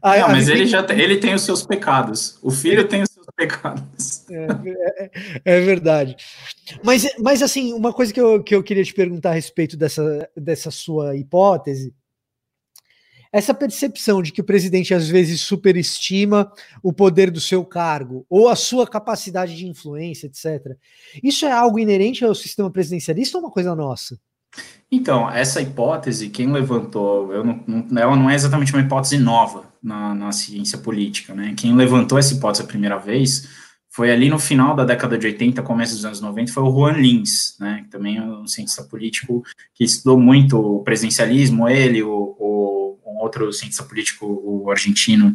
[0.00, 2.38] A, Não, mas ele já tem, ele tem os seus pecados.
[2.42, 4.15] O filho tem os seus pecados.
[4.30, 4.46] É,
[5.04, 6.16] é, é, verdade.
[6.82, 10.28] Mas, mas assim, uma coisa que eu, que eu queria te perguntar a respeito dessa,
[10.36, 11.94] dessa sua hipótese
[13.36, 16.50] essa percepção de que o presidente às vezes superestima
[16.82, 20.74] o poder do seu cargo ou a sua capacidade de influência, etc.
[21.22, 24.18] Isso é algo inerente ao sistema presidencialista ou uma coisa nossa?
[24.90, 30.14] Então, essa hipótese, quem levantou, não, não, ela não é exatamente uma hipótese nova na,
[30.14, 31.52] na ciência política, né?
[31.56, 33.65] Quem levantou essa hipótese a primeira vez
[33.96, 36.92] foi ali no final da década de 80, começo dos anos 90, foi o Juan
[36.92, 37.80] Lins, né?
[37.82, 39.42] Que também é um cientista político
[39.74, 45.34] que estudou muito o presidencialismo, ele, o, o outro cientista político, o argentino,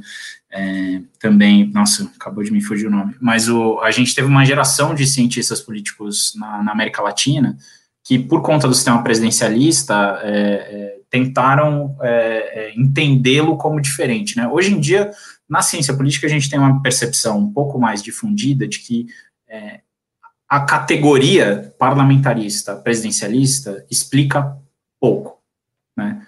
[0.51, 4.45] é, também, nossa, acabou de me fugir o nome, mas o, a gente teve uma
[4.45, 7.57] geração de cientistas políticos na, na América Latina
[8.03, 14.37] que, por conta do sistema presidencialista, é, é, tentaram é, é, entendê-lo como diferente.
[14.37, 14.47] Né?
[14.47, 15.09] Hoje em dia,
[15.51, 19.07] na ciência política, a gente tem uma percepção um pouco mais difundida de que
[19.49, 19.81] é,
[20.47, 24.57] a categoria parlamentarista, presidencialista, explica
[24.97, 25.41] pouco.
[25.97, 26.25] Né?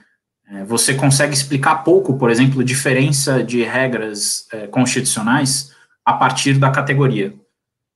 [0.50, 6.58] É, você consegue explicar pouco, por exemplo, a diferença de regras é, constitucionais a partir
[6.60, 7.34] da categoria.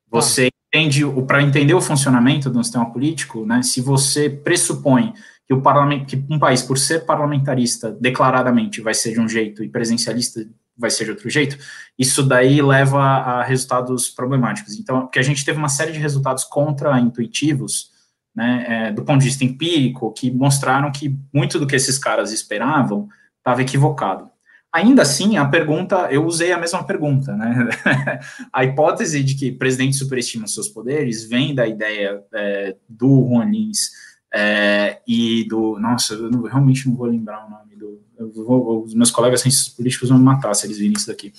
[0.09, 0.77] Você ah.
[0.77, 5.13] entende, para entender o funcionamento um sistema político, né, se você pressupõe
[5.45, 9.61] que o parlamento, que um país, por ser parlamentarista declaradamente, vai ser de um jeito
[9.61, 11.57] e presencialista vai ser de outro jeito,
[11.97, 14.77] isso daí leva a resultados problemáticos.
[14.77, 17.91] Então, porque a gente teve uma série de resultados contra-intuitivos,
[18.35, 22.31] né, é, do ponto de vista empírico, que mostraram que muito do que esses caras
[22.31, 23.09] esperavam
[23.39, 24.29] estava equivocado.
[24.71, 27.69] Ainda assim, a pergunta, eu usei a mesma pergunta, né?
[28.53, 33.89] a hipótese de que presidente superestima seus poderes vem da ideia é, do Juan Lins
[34.31, 35.79] é, e do.
[35.79, 38.45] Nossa, eu não, realmente não vou lembrar o nome do.
[38.45, 41.31] Vou, os meus colegas cientistas políticos vão me matar se eles virem isso daqui.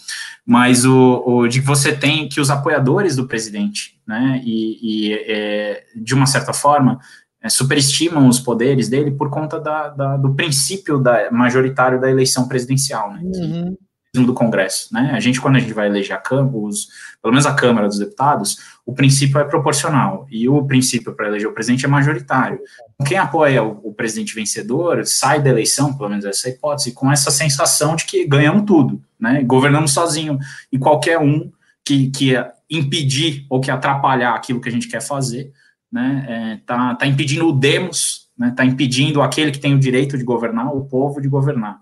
[0.47, 5.13] Mas o, o de que você tem que os apoiadores do presidente, né, e, e
[5.13, 6.99] é, de uma certa forma,
[7.43, 12.49] é, superestimam os poderes dele por conta da, da, do princípio da, majoritário da eleição
[12.49, 13.77] presidencial, né, uhum.
[14.25, 15.13] do Congresso, né?
[15.13, 16.89] A gente, quando a gente vai eleger a Câmara, os,
[17.23, 21.49] pelo menos a Câmara dos Deputados, o princípio é proporcional, e o princípio para eleger
[21.49, 22.61] o presidente é majoritário.
[23.07, 27.11] Quem apoia o, o, presidente vencedor sai da eleição, pelo menos essa é hipótese, com
[27.11, 29.43] essa sensação de que ganhamos tudo, né?
[29.45, 30.39] Governamos sozinho,
[30.73, 31.51] e qualquer um
[31.85, 32.35] que, que
[32.69, 35.53] impedir ou que atrapalhar aquilo que a gente quer fazer,
[35.91, 40.19] né, é, tá, tá impedindo o demos, né, tá impedindo aquele que tem o direito
[40.19, 41.81] de governar, o povo de governar.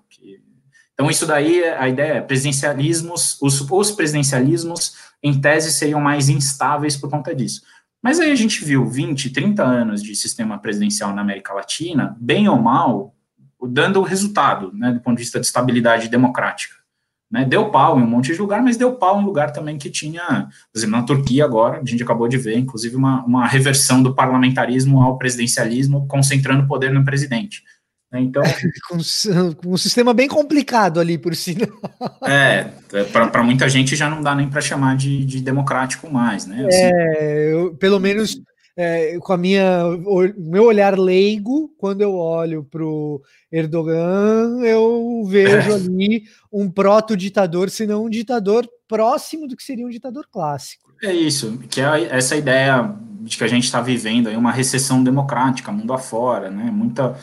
[0.95, 6.97] Então, isso daí, a ideia é presidencialismos, os, os presidencialismos, em tese, seriam mais instáveis
[6.97, 7.61] por conta disso.
[8.03, 12.49] Mas aí a gente viu 20, 30 anos de sistema presidencial na América Latina, bem
[12.49, 13.15] ou mal,
[13.63, 16.75] dando resultado, né, do ponto de vista de estabilidade democrática.
[17.29, 19.91] Né, deu pau em um monte de lugar, mas deu pau em lugar também que
[19.91, 24.01] tinha, por exemplo, na Turquia agora, a gente acabou de ver, inclusive, uma, uma reversão
[24.01, 27.65] do parlamentarismo ao presidencialismo, concentrando poder no presidente.
[28.11, 28.21] Né?
[28.21, 28.43] Então,
[28.89, 31.57] com, um sistema bem complicado ali por si.
[32.29, 36.45] É, é para muita gente já não dá nem para chamar de, de, democrático mais,
[36.47, 36.67] né?
[36.67, 38.41] Assim, é, eu, pelo menos
[38.77, 45.25] é, com a minha o meu olhar leigo, quando eu olho para o Erdogan, eu
[45.27, 45.75] vejo é.
[45.75, 50.93] ali um proto-ditador, se não um ditador próximo do que seria um ditador clássico.
[51.03, 55.03] É isso, que é essa ideia de que a gente está vivendo aí uma recessão
[55.03, 56.71] democrática, mundo afora, né?
[56.71, 57.17] Muita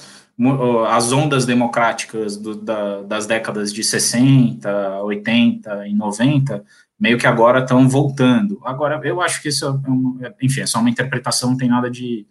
[0.88, 6.64] as ondas democráticas do, da, das décadas de 60, 80 e 90,
[7.00, 8.60] meio que agora estão voltando.
[8.64, 9.82] Agora, eu acho que isso
[10.22, 12.26] é, é, enfim, é só uma interpretação, não tem nada de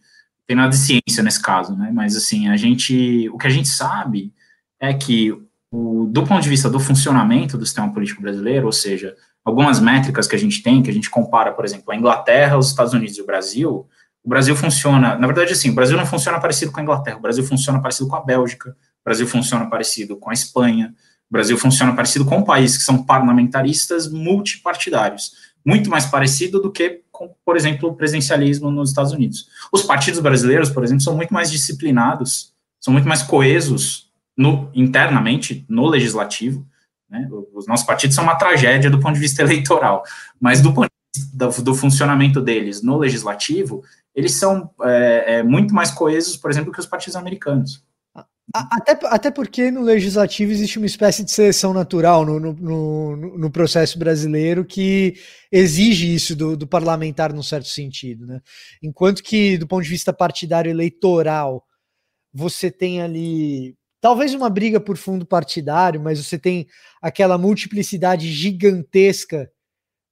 [0.46, 1.90] tem nada de ciência nesse caso, né?
[1.94, 4.32] Mas assim, a gente, o que a gente sabe
[4.80, 5.32] é que
[5.70, 10.26] o, do ponto de vista do funcionamento do sistema político brasileiro, ou seja, algumas métricas
[10.26, 13.16] que a gente tem, que a gente compara, por exemplo, a Inglaterra, os Estados Unidos
[13.16, 13.88] e o Brasil,
[14.24, 17.20] o Brasil funciona, na verdade, assim, o Brasil não funciona parecido com a Inglaterra, o
[17.20, 20.94] Brasil funciona parecido com a Bélgica, o Brasil funciona parecido com a Espanha,
[21.28, 25.32] o Brasil funciona parecido com países que são parlamentaristas multipartidários,
[25.64, 29.48] muito mais parecido do que com, por exemplo, o presidencialismo nos Estados Unidos.
[29.72, 35.64] Os partidos brasileiros, por exemplo, são muito mais disciplinados, são muito mais coesos no, internamente
[35.68, 36.66] no legislativo.
[37.08, 37.28] Né?
[37.54, 40.02] Os nossos partidos são uma tragédia do ponto de vista eleitoral,
[40.40, 43.82] mas do ponto de vista do, do funcionamento deles no legislativo,
[44.14, 47.84] eles são é, é, muito mais coesos, por exemplo, que os partidos americanos.
[48.54, 53.50] Até, até porque no legislativo existe uma espécie de seleção natural no, no, no, no
[53.50, 55.14] processo brasileiro que
[55.50, 58.26] exige isso do, do, parlamentar num certo sentido.
[58.26, 58.40] Né?
[58.82, 61.64] Enquanto que, do ponto de vista partidário eleitoral,
[62.30, 66.66] você tem ali talvez uma briga por fundo partidário, mas você tem
[67.00, 69.48] aquela multiplicidade gigantesca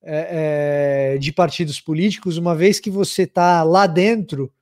[0.03, 4.53] é, é, de partidos políticos, uma vez que você está lá dentro,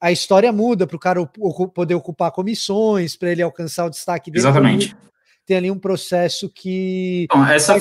[0.00, 4.40] a história muda para o cara poder ocupar comissões, para ele alcançar o destaque dele.
[4.40, 4.96] Exatamente.
[5.44, 7.24] Tem ali um processo que.
[7.30, 7.76] Então, essa,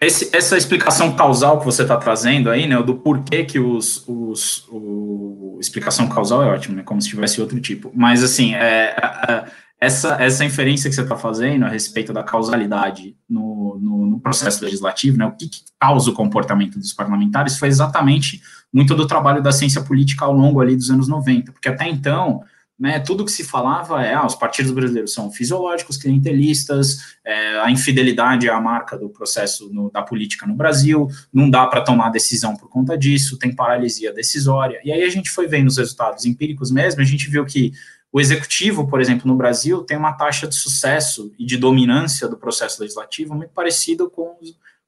[0.00, 4.68] esse, essa explicação causal que você está trazendo aí, né, do porquê que os, os
[4.68, 8.94] o, explicação causal é ótimo, né, como se tivesse outro tipo, mas assim, é,
[9.28, 9.44] é
[9.80, 14.64] essa, essa inferência que você está fazendo a respeito da causalidade no, no, no processo
[14.64, 18.40] legislativo, né, o que, que, causa o comportamento dos parlamentares, foi exatamente
[18.72, 22.42] muito do trabalho da ciência política ao longo ali dos anos 90, porque até então,
[22.78, 27.70] né, tudo que se falava é, ah, os partidos brasileiros são fisiológicos, clientelistas, é, a
[27.70, 32.08] infidelidade é a marca do processo no, da política no Brasil, não dá para tomar
[32.08, 36.24] decisão por conta disso, tem paralisia decisória, e aí a gente foi vendo os resultados
[36.24, 37.72] empíricos mesmo, a gente viu que
[38.14, 42.36] o executivo, por exemplo, no Brasil, tem uma taxa de sucesso e de dominância do
[42.36, 44.36] processo legislativo muito parecido com,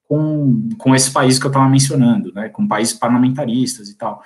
[0.07, 4.23] com, com esse país que eu estava mencionando, né, com países parlamentaristas e tal.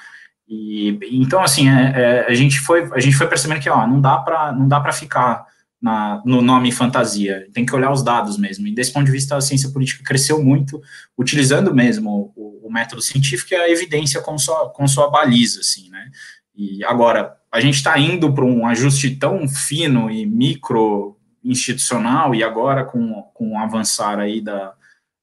[0.47, 3.99] E, então, assim, é, é, a, gente foi, a gente foi percebendo que ó, não
[3.99, 5.47] dá para não dá para ficar
[5.81, 8.67] na, no nome fantasia, tem que olhar os dados mesmo.
[8.67, 10.79] E desse ponto de vista, a ciência política cresceu muito,
[11.17, 15.89] utilizando mesmo o, o método científico e a evidência como sua, como sua baliza, assim,
[15.89, 16.11] né.
[16.55, 22.43] E agora, a gente está indo para um ajuste tão fino e micro institucional e
[22.43, 24.73] agora com, com o avançar aí da,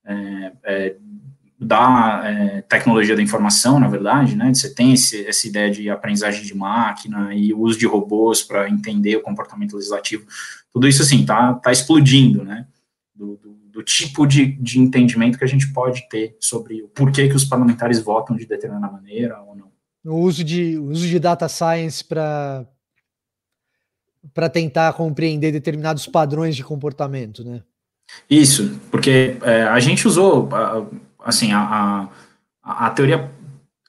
[0.05, 0.97] é, é,
[1.59, 6.45] da é, tecnologia da informação, na verdade, né, você tem esse, essa ideia de aprendizagem
[6.45, 10.27] de máquina e uso de robôs para entender o comportamento legislativo,
[10.73, 12.67] tudo isso, assim, tá, tá explodindo, né,
[13.15, 17.29] do, do, do, tipo de, de entendimento que a gente pode ter sobre o porquê
[17.29, 19.68] que os parlamentares votam de determinada maneira ou não
[20.05, 22.67] o uso de, uso de data science para
[24.35, 27.63] para tentar compreender determinados padrões de comportamento, né?
[28.29, 30.49] Isso, porque é, a gente usou,
[31.25, 32.09] assim, a,
[32.63, 33.31] a, a, teoria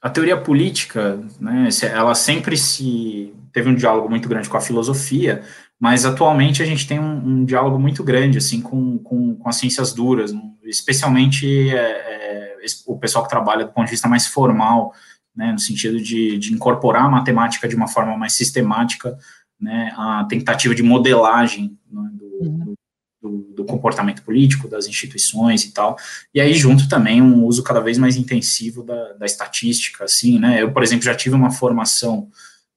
[0.02, 5.42] a teoria política, né, ela sempre se teve um diálogo muito grande com a filosofia,
[5.78, 9.56] mas atualmente a gente tem um, um diálogo muito grande assim com, com, com as
[9.56, 10.32] ciências duras,
[10.64, 12.56] especialmente é, é,
[12.86, 14.94] o pessoal que trabalha do ponto de vista mais formal,
[15.34, 19.16] né, no sentido de, de incorporar a matemática de uma forma mais sistemática,
[19.60, 22.74] né, a tentativa de modelagem né, do, uhum.
[23.22, 25.96] do, do, comportamento político, das instituições e tal,
[26.34, 30.62] e aí junto também um uso cada vez mais intensivo da, da estatística, assim, né,
[30.62, 32.28] eu, por exemplo, já tive uma formação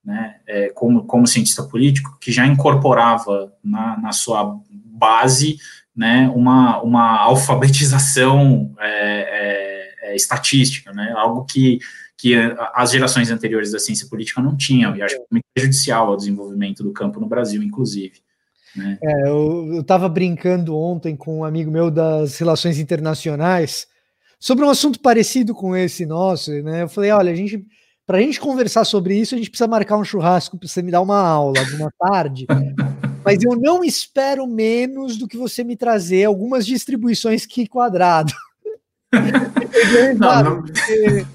[0.04, 5.58] né, é, como, como cientista político, que já incorporava na, na sua base
[5.96, 11.80] né, uma, uma alfabetização é, é, é, estatística, né, algo que,
[12.18, 12.36] que
[12.74, 16.84] as gerações anteriores da ciência política não tinham, e acho que muito prejudicial ao desenvolvimento
[16.84, 18.22] do campo no Brasil, inclusive.
[18.76, 18.98] Né.
[19.04, 23.88] É, eu estava brincando ontem com um amigo meu das relações internacionais
[24.40, 26.84] sobre um assunto parecido com esse nosso, né?
[26.84, 27.66] Eu falei, olha, a gente
[28.06, 30.92] para a gente conversar sobre isso, a gente precisa marcar um churrasco para você me
[30.92, 32.46] dar uma aula de uma tarde.
[33.24, 38.34] Mas eu não espero menos do que você me trazer algumas distribuições que quadrado.
[40.20, 40.62] não, não.
[40.62, 41.26] Porque,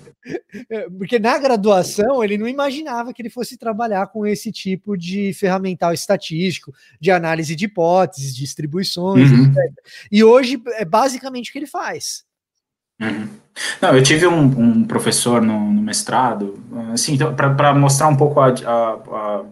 [0.98, 5.92] porque na graduação ele não imaginava que ele fosse trabalhar com esse tipo de ferramental
[5.92, 9.44] estatístico, de análise de hipóteses, distribuições, uhum.
[9.44, 9.72] etc.
[10.10, 12.24] E hoje é basicamente o que ele faz.
[13.00, 13.28] Uhum.
[13.80, 16.58] Não, eu tive um, um professor no, no, mestrado,
[16.92, 19.44] assim, então, para mostrar um pouco a, a,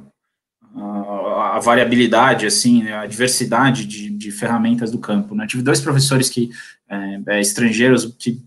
[0.77, 5.35] a, a variabilidade, assim, né, a diversidade de, de, ferramentas do campo.
[5.35, 5.47] Né?
[5.47, 6.51] tive dois professores que
[6.89, 8.43] é, é, estrangeiros que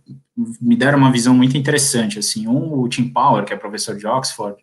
[0.61, 4.07] me deram uma visão muito interessante, assim, um o Tim Power, que é professor de
[4.07, 4.57] Oxford,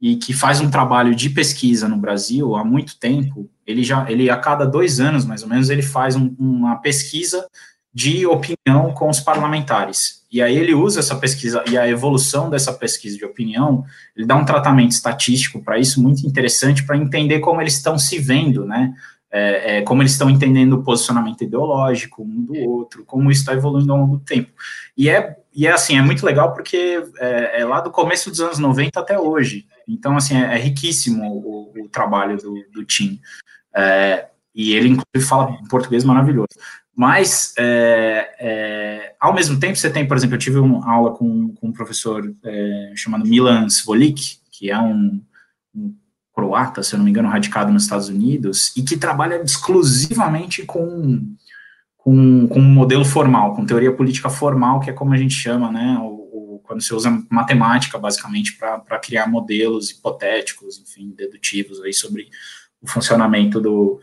[0.00, 3.50] e que faz um trabalho de pesquisa no Brasil há muito tempo.
[3.66, 7.46] Ele já, ele a cada dois anos, mais ou menos, ele faz um, uma pesquisa
[7.92, 10.20] de opinião com os parlamentares.
[10.32, 13.84] E aí ele usa essa pesquisa e a evolução dessa pesquisa de opinião,
[14.16, 18.18] ele dá um tratamento estatístico para isso muito interessante para entender como eles estão se
[18.18, 18.94] vendo, né?
[19.32, 23.52] É, é, como eles estão entendendo o posicionamento ideológico um do outro, como isso está
[23.52, 24.50] evoluindo ao longo do tempo.
[24.96, 28.40] E é, e é assim, é muito legal porque é, é lá do começo dos
[28.40, 29.66] anos 90 até hoje.
[29.86, 33.20] Então, assim, é, é riquíssimo o, o, trabalho do, do Tim.
[33.74, 36.48] É, e ele, inclusive, fala português maravilhoso.
[36.94, 41.54] Mas, é, é, ao mesmo tempo, você tem, por exemplo, eu tive uma aula com,
[41.54, 45.22] com um professor é, chamado Milan Svolik, que é um,
[45.74, 45.94] um,
[46.40, 51.34] croata, se eu não me engano, radicado nos Estados Unidos, e que trabalha exclusivamente com,
[51.98, 55.70] com, com um modelo formal, com teoria política formal, que é como a gente chama,
[55.70, 61.92] né, o, o quando você usa matemática, basicamente, para criar modelos hipotéticos, enfim, dedutivos aí
[61.92, 62.28] sobre
[62.80, 64.00] o funcionamento do,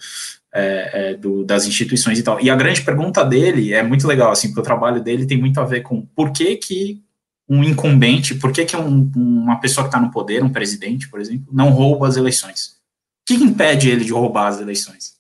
[0.53, 2.39] é, é, do, das instituições e tal.
[2.39, 5.59] E a grande pergunta dele é muito legal, assim, porque o trabalho dele tem muito
[5.59, 7.01] a ver com por que que
[7.49, 11.19] um incumbente, por que que um, uma pessoa que está no poder, um presidente, por
[11.21, 12.77] exemplo, não rouba as eleições?
[13.21, 15.15] O que impede ele de roubar as eleições?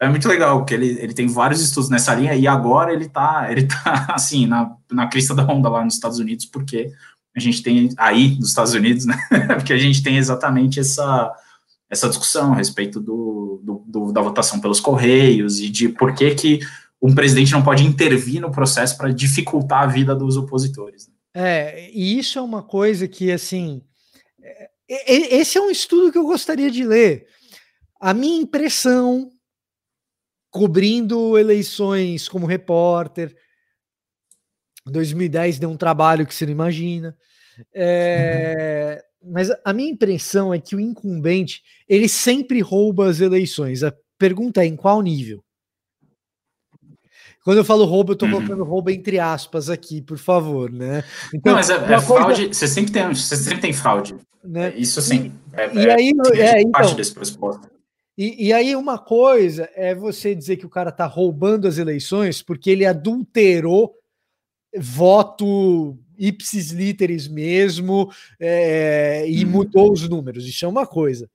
[0.00, 3.50] É muito legal, porque ele, ele tem vários estudos nessa linha e agora ele está
[3.50, 6.92] ele tá, assim, na, na crista da onda lá nos Estados Unidos, porque
[7.34, 9.16] a gente tem, aí nos Estados Unidos, né,
[9.56, 11.34] porque a gente tem exatamente essa
[11.88, 16.34] essa discussão a respeito do, do, do, da votação pelos correios e de por que,
[16.34, 16.60] que
[17.00, 21.06] um presidente não pode intervir no processo para dificultar a vida dos opositores.
[21.06, 21.14] Né?
[21.38, 23.82] É, e isso é uma coisa que, assim,
[24.42, 27.26] é, esse é um estudo que eu gostaria de ler.
[28.00, 29.30] A minha impressão,
[30.50, 33.36] cobrindo eleições como repórter,
[34.86, 37.14] 2010 deu um trabalho que você não imagina.
[37.74, 43.82] É, mas a minha impressão é que o incumbente ele sempre rouba as eleições.
[43.82, 45.44] A pergunta é em qual nível?
[47.46, 48.34] Quando eu falo roubo, eu estou uhum.
[48.34, 51.04] colocando roubo entre aspas aqui, por favor, né?
[51.32, 54.16] Então, Não, mas é, é fraude, você sempre tem, você sempre tem fraude.
[54.42, 54.70] Né?
[54.70, 55.32] É, isso sim.
[55.52, 57.70] É, e, aí, é, então, parte desse pressuposto.
[58.18, 62.42] E, e, aí uma coisa é você dizer que o cara está roubando as eleições
[62.42, 63.94] porque ele adulterou
[64.76, 69.50] voto ipsis literis mesmo, é, e uhum.
[69.52, 70.48] mudou os números.
[70.48, 71.30] Isso é uma coisa.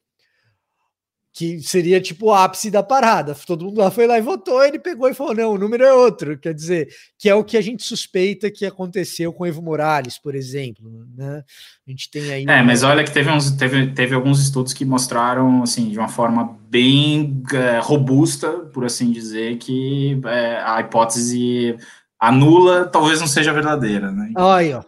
[1.34, 3.34] Que seria tipo o ápice da parada.
[3.48, 5.94] Todo mundo lá foi lá e votou, ele pegou e falou: não, o número é
[5.94, 6.38] outro.
[6.38, 10.36] Quer dizer, que é o que a gente suspeita que aconteceu com Evo Morales, por
[10.36, 10.92] exemplo.
[11.16, 11.44] Né?
[11.88, 12.46] A gente tem aí.
[12.48, 16.10] É, mas olha que teve, uns, teve, teve alguns estudos que mostraram, assim, de uma
[16.10, 21.78] forma bem é, robusta, por assim dizer, que é, a hipótese
[22.22, 24.32] a nula talvez não seja verdadeira, né?
[24.38, 24.84] Aí, ó.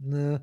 [0.00, 0.40] Né?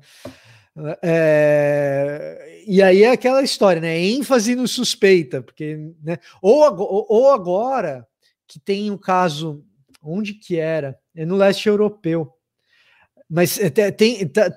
[1.02, 3.98] É, e aí é aquela história, né?
[3.98, 6.18] ênfase no suspeita, porque, né?
[6.42, 8.06] Ou, ou agora
[8.46, 9.64] que tem o caso,
[10.02, 10.98] onde que era?
[11.14, 12.32] É no leste europeu.
[13.28, 14.52] Mas é, tem, tá,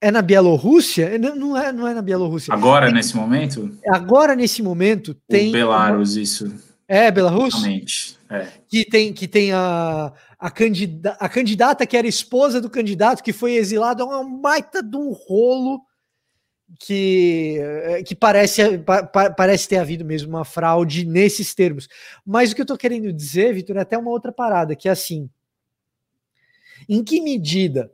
[0.00, 1.18] é na Bielorrússia?
[1.18, 2.54] Não é, não é na Bielorrússia.
[2.54, 3.70] Agora, é, nesse momento?
[3.88, 5.48] Agora, nesse momento, tem.
[5.48, 6.54] O Belarus, isso.
[6.86, 8.18] É, Belarus?
[8.30, 8.46] É.
[8.68, 13.32] Que tem, que tem a, a, candida, a candidata que era esposa do candidato que
[13.32, 14.02] foi exilado.
[14.02, 15.80] É uma baita de um rolo
[16.78, 17.58] que,
[18.06, 21.88] que parece, pa, parece ter havido mesmo uma fraude nesses termos.
[22.24, 24.92] Mas o que eu estou querendo dizer, Vitor, é até uma outra parada, que é
[24.92, 25.28] assim.
[26.88, 27.90] Em que medida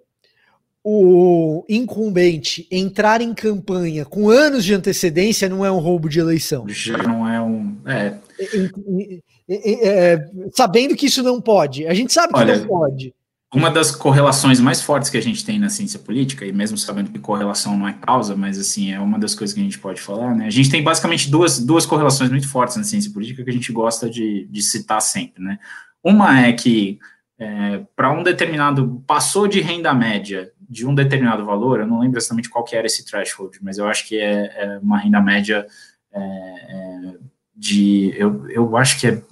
[0.84, 6.64] o incumbente entrar em campanha com anos de antecedência não é um roubo de eleição.
[6.68, 7.76] Já não é um.
[7.86, 8.18] É.
[8.38, 11.86] É, é, sabendo que isso não pode.
[11.86, 13.14] A gente sabe que Olha, não pode.
[13.54, 17.10] Uma das correlações mais fortes que a gente tem na ciência política, e mesmo sabendo
[17.10, 20.00] que correlação não é causa, mas assim, é uma das coisas que a gente pode
[20.00, 20.46] falar, né?
[20.46, 23.72] A gente tem basicamente duas, duas correlações muito fortes na ciência política que a gente
[23.72, 25.58] gosta de, de citar sempre, né?
[26.02, 26.98] Uma é que
[27.38, 32.18] é, para um determinado, passou de renda média de um determinado valor, eu não lembro
[32.18, 35.66] exatamente qual que era esse threshold, mas eu acho que é, é uma renda média
[36.12, 37.14] é, é
[37.56, 39.22] de, eu, eu acho que é,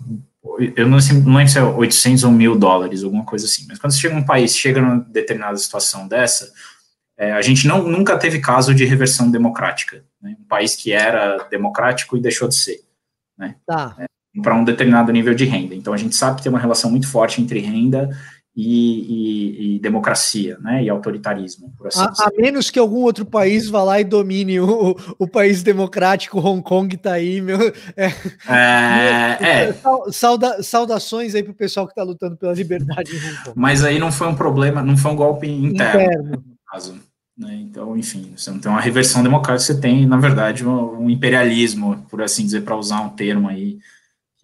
[0.76, 3.92] eu não, não lembro se é 800 ou mil dólares, alguma coisa assim, mas quando
[3.92, 6.50] você chega um país, chega numa determinada situação dessa,
[7.16, 10.36] é, a gente não, nunca teve caso de reversão democrática, né?
[10.40, 12.80] um país que era democrático e deixou de ser,
[13.38, 13.56] né?
[13.66, 13.94] Tá.
[13.98, 14.06] É,
[14.42, 15.74] para um determinado nível de renda.
[15.74, 18.10] Então a gente sabe que tem uma relação muito forte entre renda
[18.56, 22.24] e, e, e, democracia, né, e autoritarismo, por assim a, dizer.
[22.24, 26.62] A menos que algum outro país vá lá e domine o, o país democrático, Hong
[26.62, 27.58] Kong está aí, meu.
[27.96, 28.06] É,
[28.48, 29.74] é, é.
[30.12, 33.52] Sauda, saudações aí para o pessoal que está lutando pela liberdade em Hong Kong.
[33.56, 36.30] Mas aí não foi um problema, não foi um golpe interno, interno.
[36.30, 36.94] no caso.
[37.36, 37.56] Né?
[37.56, 42.04] Então, enfim, você não tem uma reversão democrática, você tem, na verdade, um, um imperialismo,
[42.08, 43.78] por assim dizer, para usar um termo aí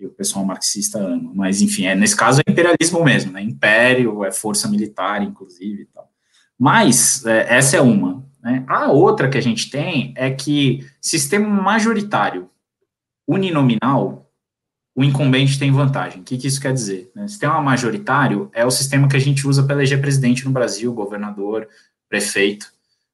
[0.01, 1.31] que o pessoal marxista ama.
[1.35, 3.43] Mas, enfim, é, nesse caso é imperialismo mesmo, né?
[3.43, 5.85] Império, é força militar, inclusive.
[5.93, 6.11] tal.
[6.59, 8.25] Mas, é, essa é uma.
[8.43, 8.65] Né?
[8.67, 12.49] A outra que a gente tem é que sistema majoritário
[13.29, 14.31] uninominal,
[14.97, 16.23] o incumbente tem vantagem.
[16.23, 17.13] O que, que isso quer dizer?
[17.15, 17.29] Né?
[17.29, 21.69] Sistema majoritário é o sistema que a gente usa para eleger presidente no Brasil, governador,
[22.09, 22.73] prefeito,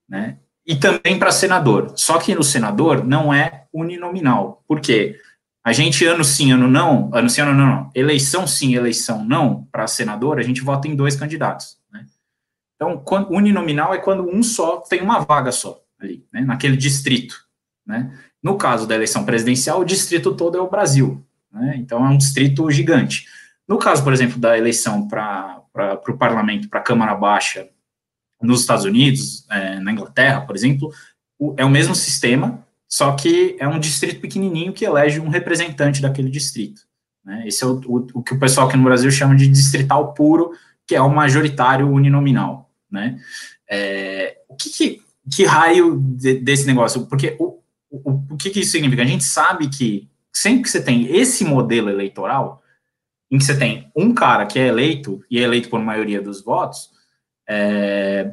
[0.08, 0.38] né?
[0.64, 1.92] E também para senador.
[1.94, 4.64] Só que no senador não é uninominal.
[4.66, 5.16] Por quê?
[5.66, 7.90] A gente, ano sim, ano não, ano sim, ano não, não.
[7.92, 11.76] eleição sim, eleição não, para senador, a gente vota em dois candidatos.
[11.92, 12.06] Né?
[12.76, 17.34] Então, uninominal é quando um só tem uma vaga só ali, né, naquele distrito.
[17.84, 18.16] Né?
[18.40, 21.26] No caso da eleição presidencial, o distrito todo é o Brasil.
[21.50, 21.74] Né?
[21.78, 23.26] Então, é um distrito gigante.
[23.66, 25.64] No caso, por exemplo, da eleição para
[26.08, 27.68] o parlamento, para a Câmara Baixa,
[28.40, 30.92] nos Estados Unidos, é, na Inglaterra, por exemplo,
[31.36, 32.64] o, é o mesmo sistema,
[32.96, 36.80] só que é um distrito pequenininho que elege um representante daquele distrito.
[37.22, 37.46] Né?
[37.46, 40.52] Esse é o, o, o, que o pessoal aqui no Brasil chama de distrital puro,
[40.86, 42.70] que é o majoritário uninominal.
[42.90, 43.20] Né?
[43.68, 47.04] É, o que, que, que raio de, desse negócio?
[47.04, 47.58] Porque o,
[47.90, 49.02] o, o que, que isso significa?
[49.02, 52.62] A gente sabe que sempre que você tem esse modelo eleitoral,
[53.30, 56.42] em que você tem um cara que é eleito, e é eleito por maioria dos
[56.42, 56.88] votos,
[57.46, 58.32] é,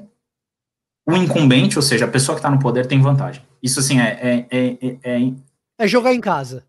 [1.06, 3.44] o incumbente, ou seja, a pessoa que está no poder, tem vantagem.
[3.64, 5.34] Isso, assim, é, é, é, é,
[5.80, 6.66] é jogar em casa.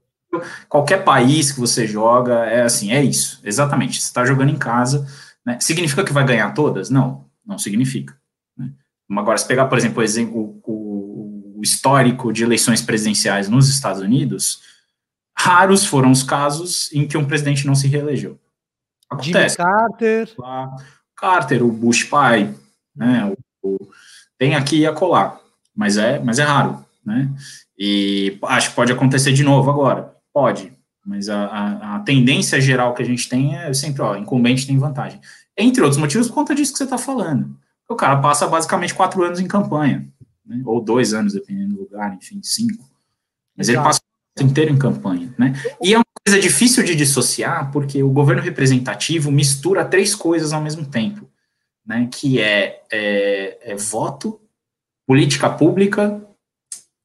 [0.68, 4.00] Qualquer país que você joga, é assim, é isso, exatamente.
[4.00, 5.06] Você está jogando em casa,
[5.44, 5.58] né?
[5.60, 6.90] significa que vai ganhar todas?
[6.90, 8.16] Não, não significa.
[8.56, 8.70] Né?
[9.10, 14.60] Agora, se pegar, por exemplo, o, o, o histórico de eleições presidenciais nos Estados Unidos,
[15.36, 18.38] raros foram os casos em que um presidente não se reelegeu.
[19.10, 19.56] Acontece.
[19.56, 20.34] Jimmy Carter.
[21.16, 22.54] Carter, o Bush pai,
[22.94, 23.32] né,
[23.62, 23.76] o,
[24.38, 25.40] tem aqui e acolá,
[25.74, 27.30] mas é, mas é raro né?
[27.78, 30.72] E acho que pode acontecer de novo agora, pode,
[31.04, 34.78] mas a, a, a tendência geral que a gente tem é sempre, ó, incumbente tem
[34.78, 35.20] vantagem.
[35.56, 37.54] Entre outros motivos, por conta disso que você está falando.
[37.88, 40.08] O cara passa basicamente quatro anos em campanha,
[40.46, 40.62] né?
[40.64, 42.82] ou dois anos, dependendo do lugar, enfim, cinco.
[43.56, 43.78] Mas Exato.
[43.78, 45.52] ele passa o tempo inteiro em campanha, né?
[45.82, 50.62] E é uma coisa difícil de dissociar, porque o governo representativo mistura três coisas ao
[50.62, 51.28] mesmo tempo,
[51.86, 52.08] né?
[52.10, 54.40] Que é, é, é voto,
[55.06, 56.20] política pública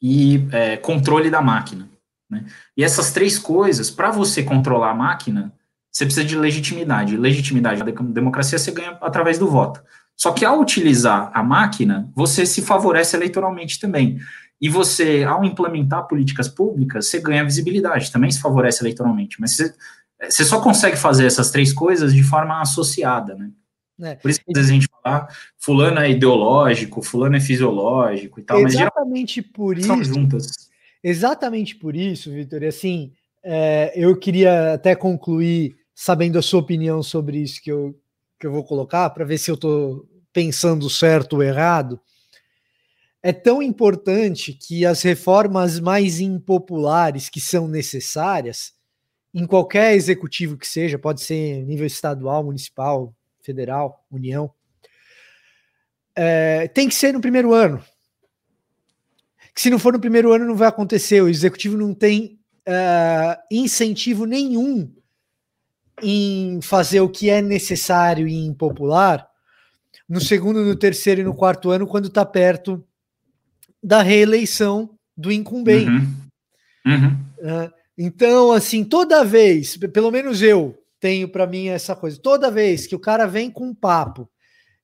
[0.01, 1.89] e é, controle da máquina.
[2.29, 2.45] Né?
[2.77, 5.53] E essas três coisas, para você controlar a máquina,
[5.91, 7.17] você precisa de legitimidade.
[7.17, 9.81] Legitimidade da democracia você ganha através do voto.
[10.15, 14.19] Só que ao utilizar a máquina, você se favorece eleitoralmente também.
[14.61, 19.39] E você, ao implementar políticas públicas, você ganha visibilidade, também se favorece eleitoralmente.
[19.39, 19.73] Mas você,
[20.29, 23.49] você só consegue fazer essas três coisas de forma associada, né?
[24.01, 24.15] É.
[24.15, 25.27] Por isso que às vezes a gente fala,
[25.57, 30.69] fulano é ideológico, fulano é fisiológico e tal, exatamente mas por isso, juntas.
[31.03, 33.11] Exatamente por isso, Vitor, e assim,
[33.43, 37.93] é, eu queria até concluir sabendo a sua opinião sobre isso que eu,
[38.39, 41.99] que eu vou colocar, para ver se eu estou pensando certo ou errado.
[43.21, 48.71] é tão importante que as reformas mais impopulares que são necessárias,
[49.33, 54.51] em qualquer executivo que seja, pode ser nível estadual, municipal, federal, União,
[56.15, 57.83] é, tem que ser no primeiro ano.
[59.53, 61.21] Que se não for no primeiro ano, não vai acontecer.
[61.21, 64.93] O executivo não tem uh, incentivo nenhum
[66.01, 69.27] em fazer o que é necessário e impopular
[70.07, 72.83] no segundo, no terceiro e no quarto ano, quando está perto
[73.83, 75.89] da reeleição do incumbente.
[75.89, 76.15] Uhum.
[76.85, 77.11] Uhum.
[77.39, 82.85] Uh, então, assim, toda vez, pelo menos eu tenho para mim essa coisa, toda vez
[82.85, 84.29] que o cara vem com um papo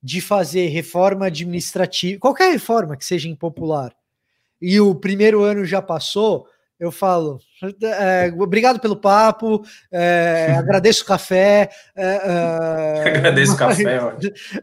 [0.02, 3.96] de fazer reforma administrativa, qualquer reforma que seja impopular,
[4.62, 6.48] e o primeiro ano já passou,
[6.80, 7.40] eu falo,
[7.82, 11.70] é, obrigado pelo papo, é, agradeço o café.
[11.96, 14.00] É, é agradeço o café,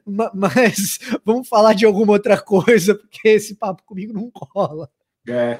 [0.05, 4.89] mas, mas vamos falar de alguma outra coisa, porque esse papo comigo não cola.
[5.29, 5.59] É,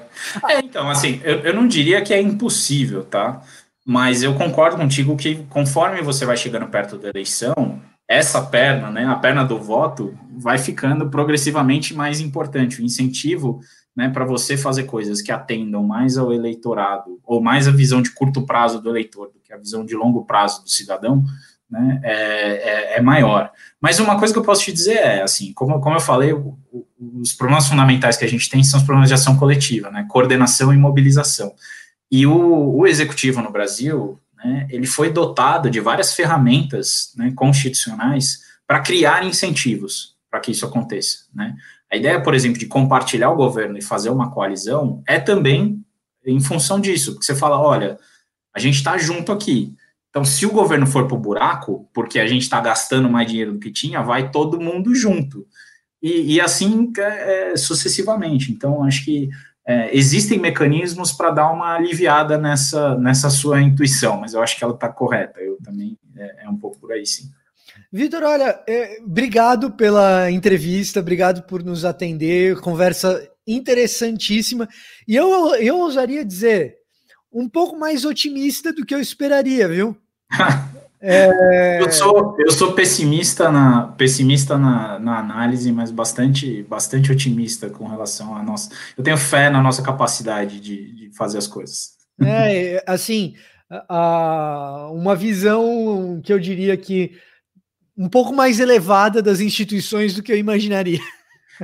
[0.49, 3.41] é então, assim, eu, eu não diria que é impossível, tá?
[3.85, 9.05] Mas eu concordo contigo que conforme você vai chegando perto da eleição, essa perna, né,
[9.05, 12.81] a perna do voto, vai ficando progressivamente mais importante.
[12.81, 13.59] O incentivo
[13.95, 18.11] né, para você fazer coisas que atendam mais ao eleitorado, ou mais a visão de
[18.11, 21.23] curto prazo do eleitor, do que a visão de longo prazo do cidadão,
[21.69, 23.51] né, é, é, é maior.
[23.79, 26.57] Mas uma coisa que eu posso te dizer é, assim, como, como eu falei, o,
[26.71, 26.85] o,
[27.21, 30.73] os problemas fundamentais que a gente tem são os problemas de ação coletiva, né, coordenação
[30.73, 31.53] e mobilização.
[32.13, 38.41] E o, o executivo no Brasil, né, ele foi dotado de várias ferramentas né, constitucionais
[38.67, 41.55] para criar incentivos para que isso aconteça, né?
[41.91, 45.83] A ideia, por exemplo, de compartilhar o governo e fazer uma coalizão é também
[46.23, 47.97] em função disso, porque você fala, olha,
[48.55, 49.75] a gente está junto aqui.
[50.11, 53.53] Então, se o governo for para o buraco, porque a gente está gastando mais dinheiro
[53.53, 55.47] do que tinha, vai todo mundo junto.
[55.99, 58.51] E, e assim é, é sucessivamente.
[58.51, 59.29] Então, acho que
[59.65, 64.63] é, existem mecanismos para dar uma aliviada nessa, nessa sua intuição, mas eu acho que
[64.63, 65.39] ela está correta.
[65.39, 67.29] Eu também é, é um pouco por aí, sim.
[67.91, 74.67] Vitor, olha, é, obrigado pela entrevista, obrigado por nos atender, conversa interessantíssima.
[75.07, 76.75] E eu, eu ousaria dizer,
[77.31, 79.95] um pouco mais otimista do que eu esperaria, viu?
[81.05, 81.81] é...
[81.81, 87.85] eu, sou, eu sou pessimista na pessimista na, na, análise, mas bastante, bastante otimista com
[87.87, 88.69] relação a nossa.
[88.97, 91.91] Eu tenho fé na nossa capacidade de, de fazer as coisas.
[92.21, 93.35] É, assim,
[93.89, 97.11] a, uma visão que eu diria que
[97.97, 100.99] um pouco mais elevada das instituições do que eu imaginaria.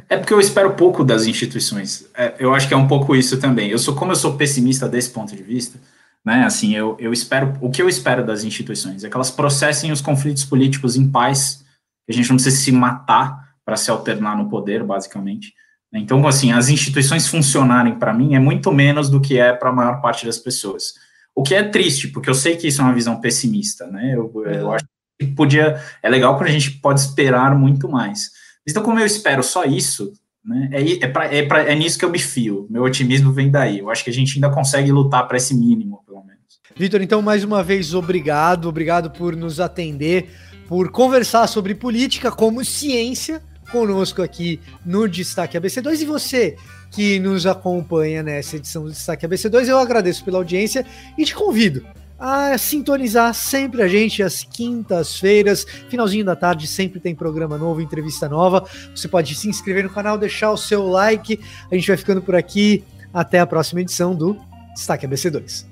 [0.07, 2.07] É porque eu espero pouco das instituições.
[2.15, 3.69] É, eu acho que é um pouco isso também.
[3.69, 5.79] Eu sou como eu sou pessimista desse ponto de vista,
[6.25, 6.45] né?
[6.45, 10.01] Assim, eu, eu espero o que eu espero das instituições é que elas processem os
[10.01, 11.65] conflitos políticos em paz.
[12.05, 15.53] Que a gente não precisa se matar para se alternar no poder, basicamente.
[15.93, 19.73] Então, assim, as instituições funcionarem para mim é muito menos do que é para a
[19.73, 20.93] maior parte das pessoas.
[21.35, 24.13] O que é triste, porque eu sei que isso é uma visão pessimista, né?
[24.13, 24.85] Eu, eu acho
[25.35, 25.81] podia.
[26.01, 28.31] É legal quando a gente pode esperar muito mais.
[28.67, 30.13] Então, como eu espero só isso,
[30.49, 32.65] né, é, é, pra, é, pra, é nisso que eu me fio.
[32.71, 33.77] Meu otimismo vem daí.
[33.77, 36.41] Eu acho que a gente ainda consegue lutar para esse mínimo, pelo menos.
[36.75, 38.67] Vitor, então, mais uma vez, obrigado.
[38.67, 40.27] Obrigado por nos atender,
[40.67, 46.01] por conversar sobre política como ciência conosco aqui no Destaque ABC2.
[46.01, 46.55] E você
[46.89, 50.83] que nos acompanha nessa edição do Destaque ABC2, eu agradeço pela audiência
[51.15, 51.85] e te convido
[52.19, 58.27] a sintonizar sempre a gente às quintas-feiras, finalzinho da tarde, sempre tem programa novo, entrevista
[58.27, 58.67] nova.
[58.93, 61.39] Você pode se inscrever no canal, deixar o seu like.
[61.71, 62.83] A gente vai ficando por aqui.
[63.11, 64.37] Até a próxima edição do
[64.75, 65.65] Destaque ABC2.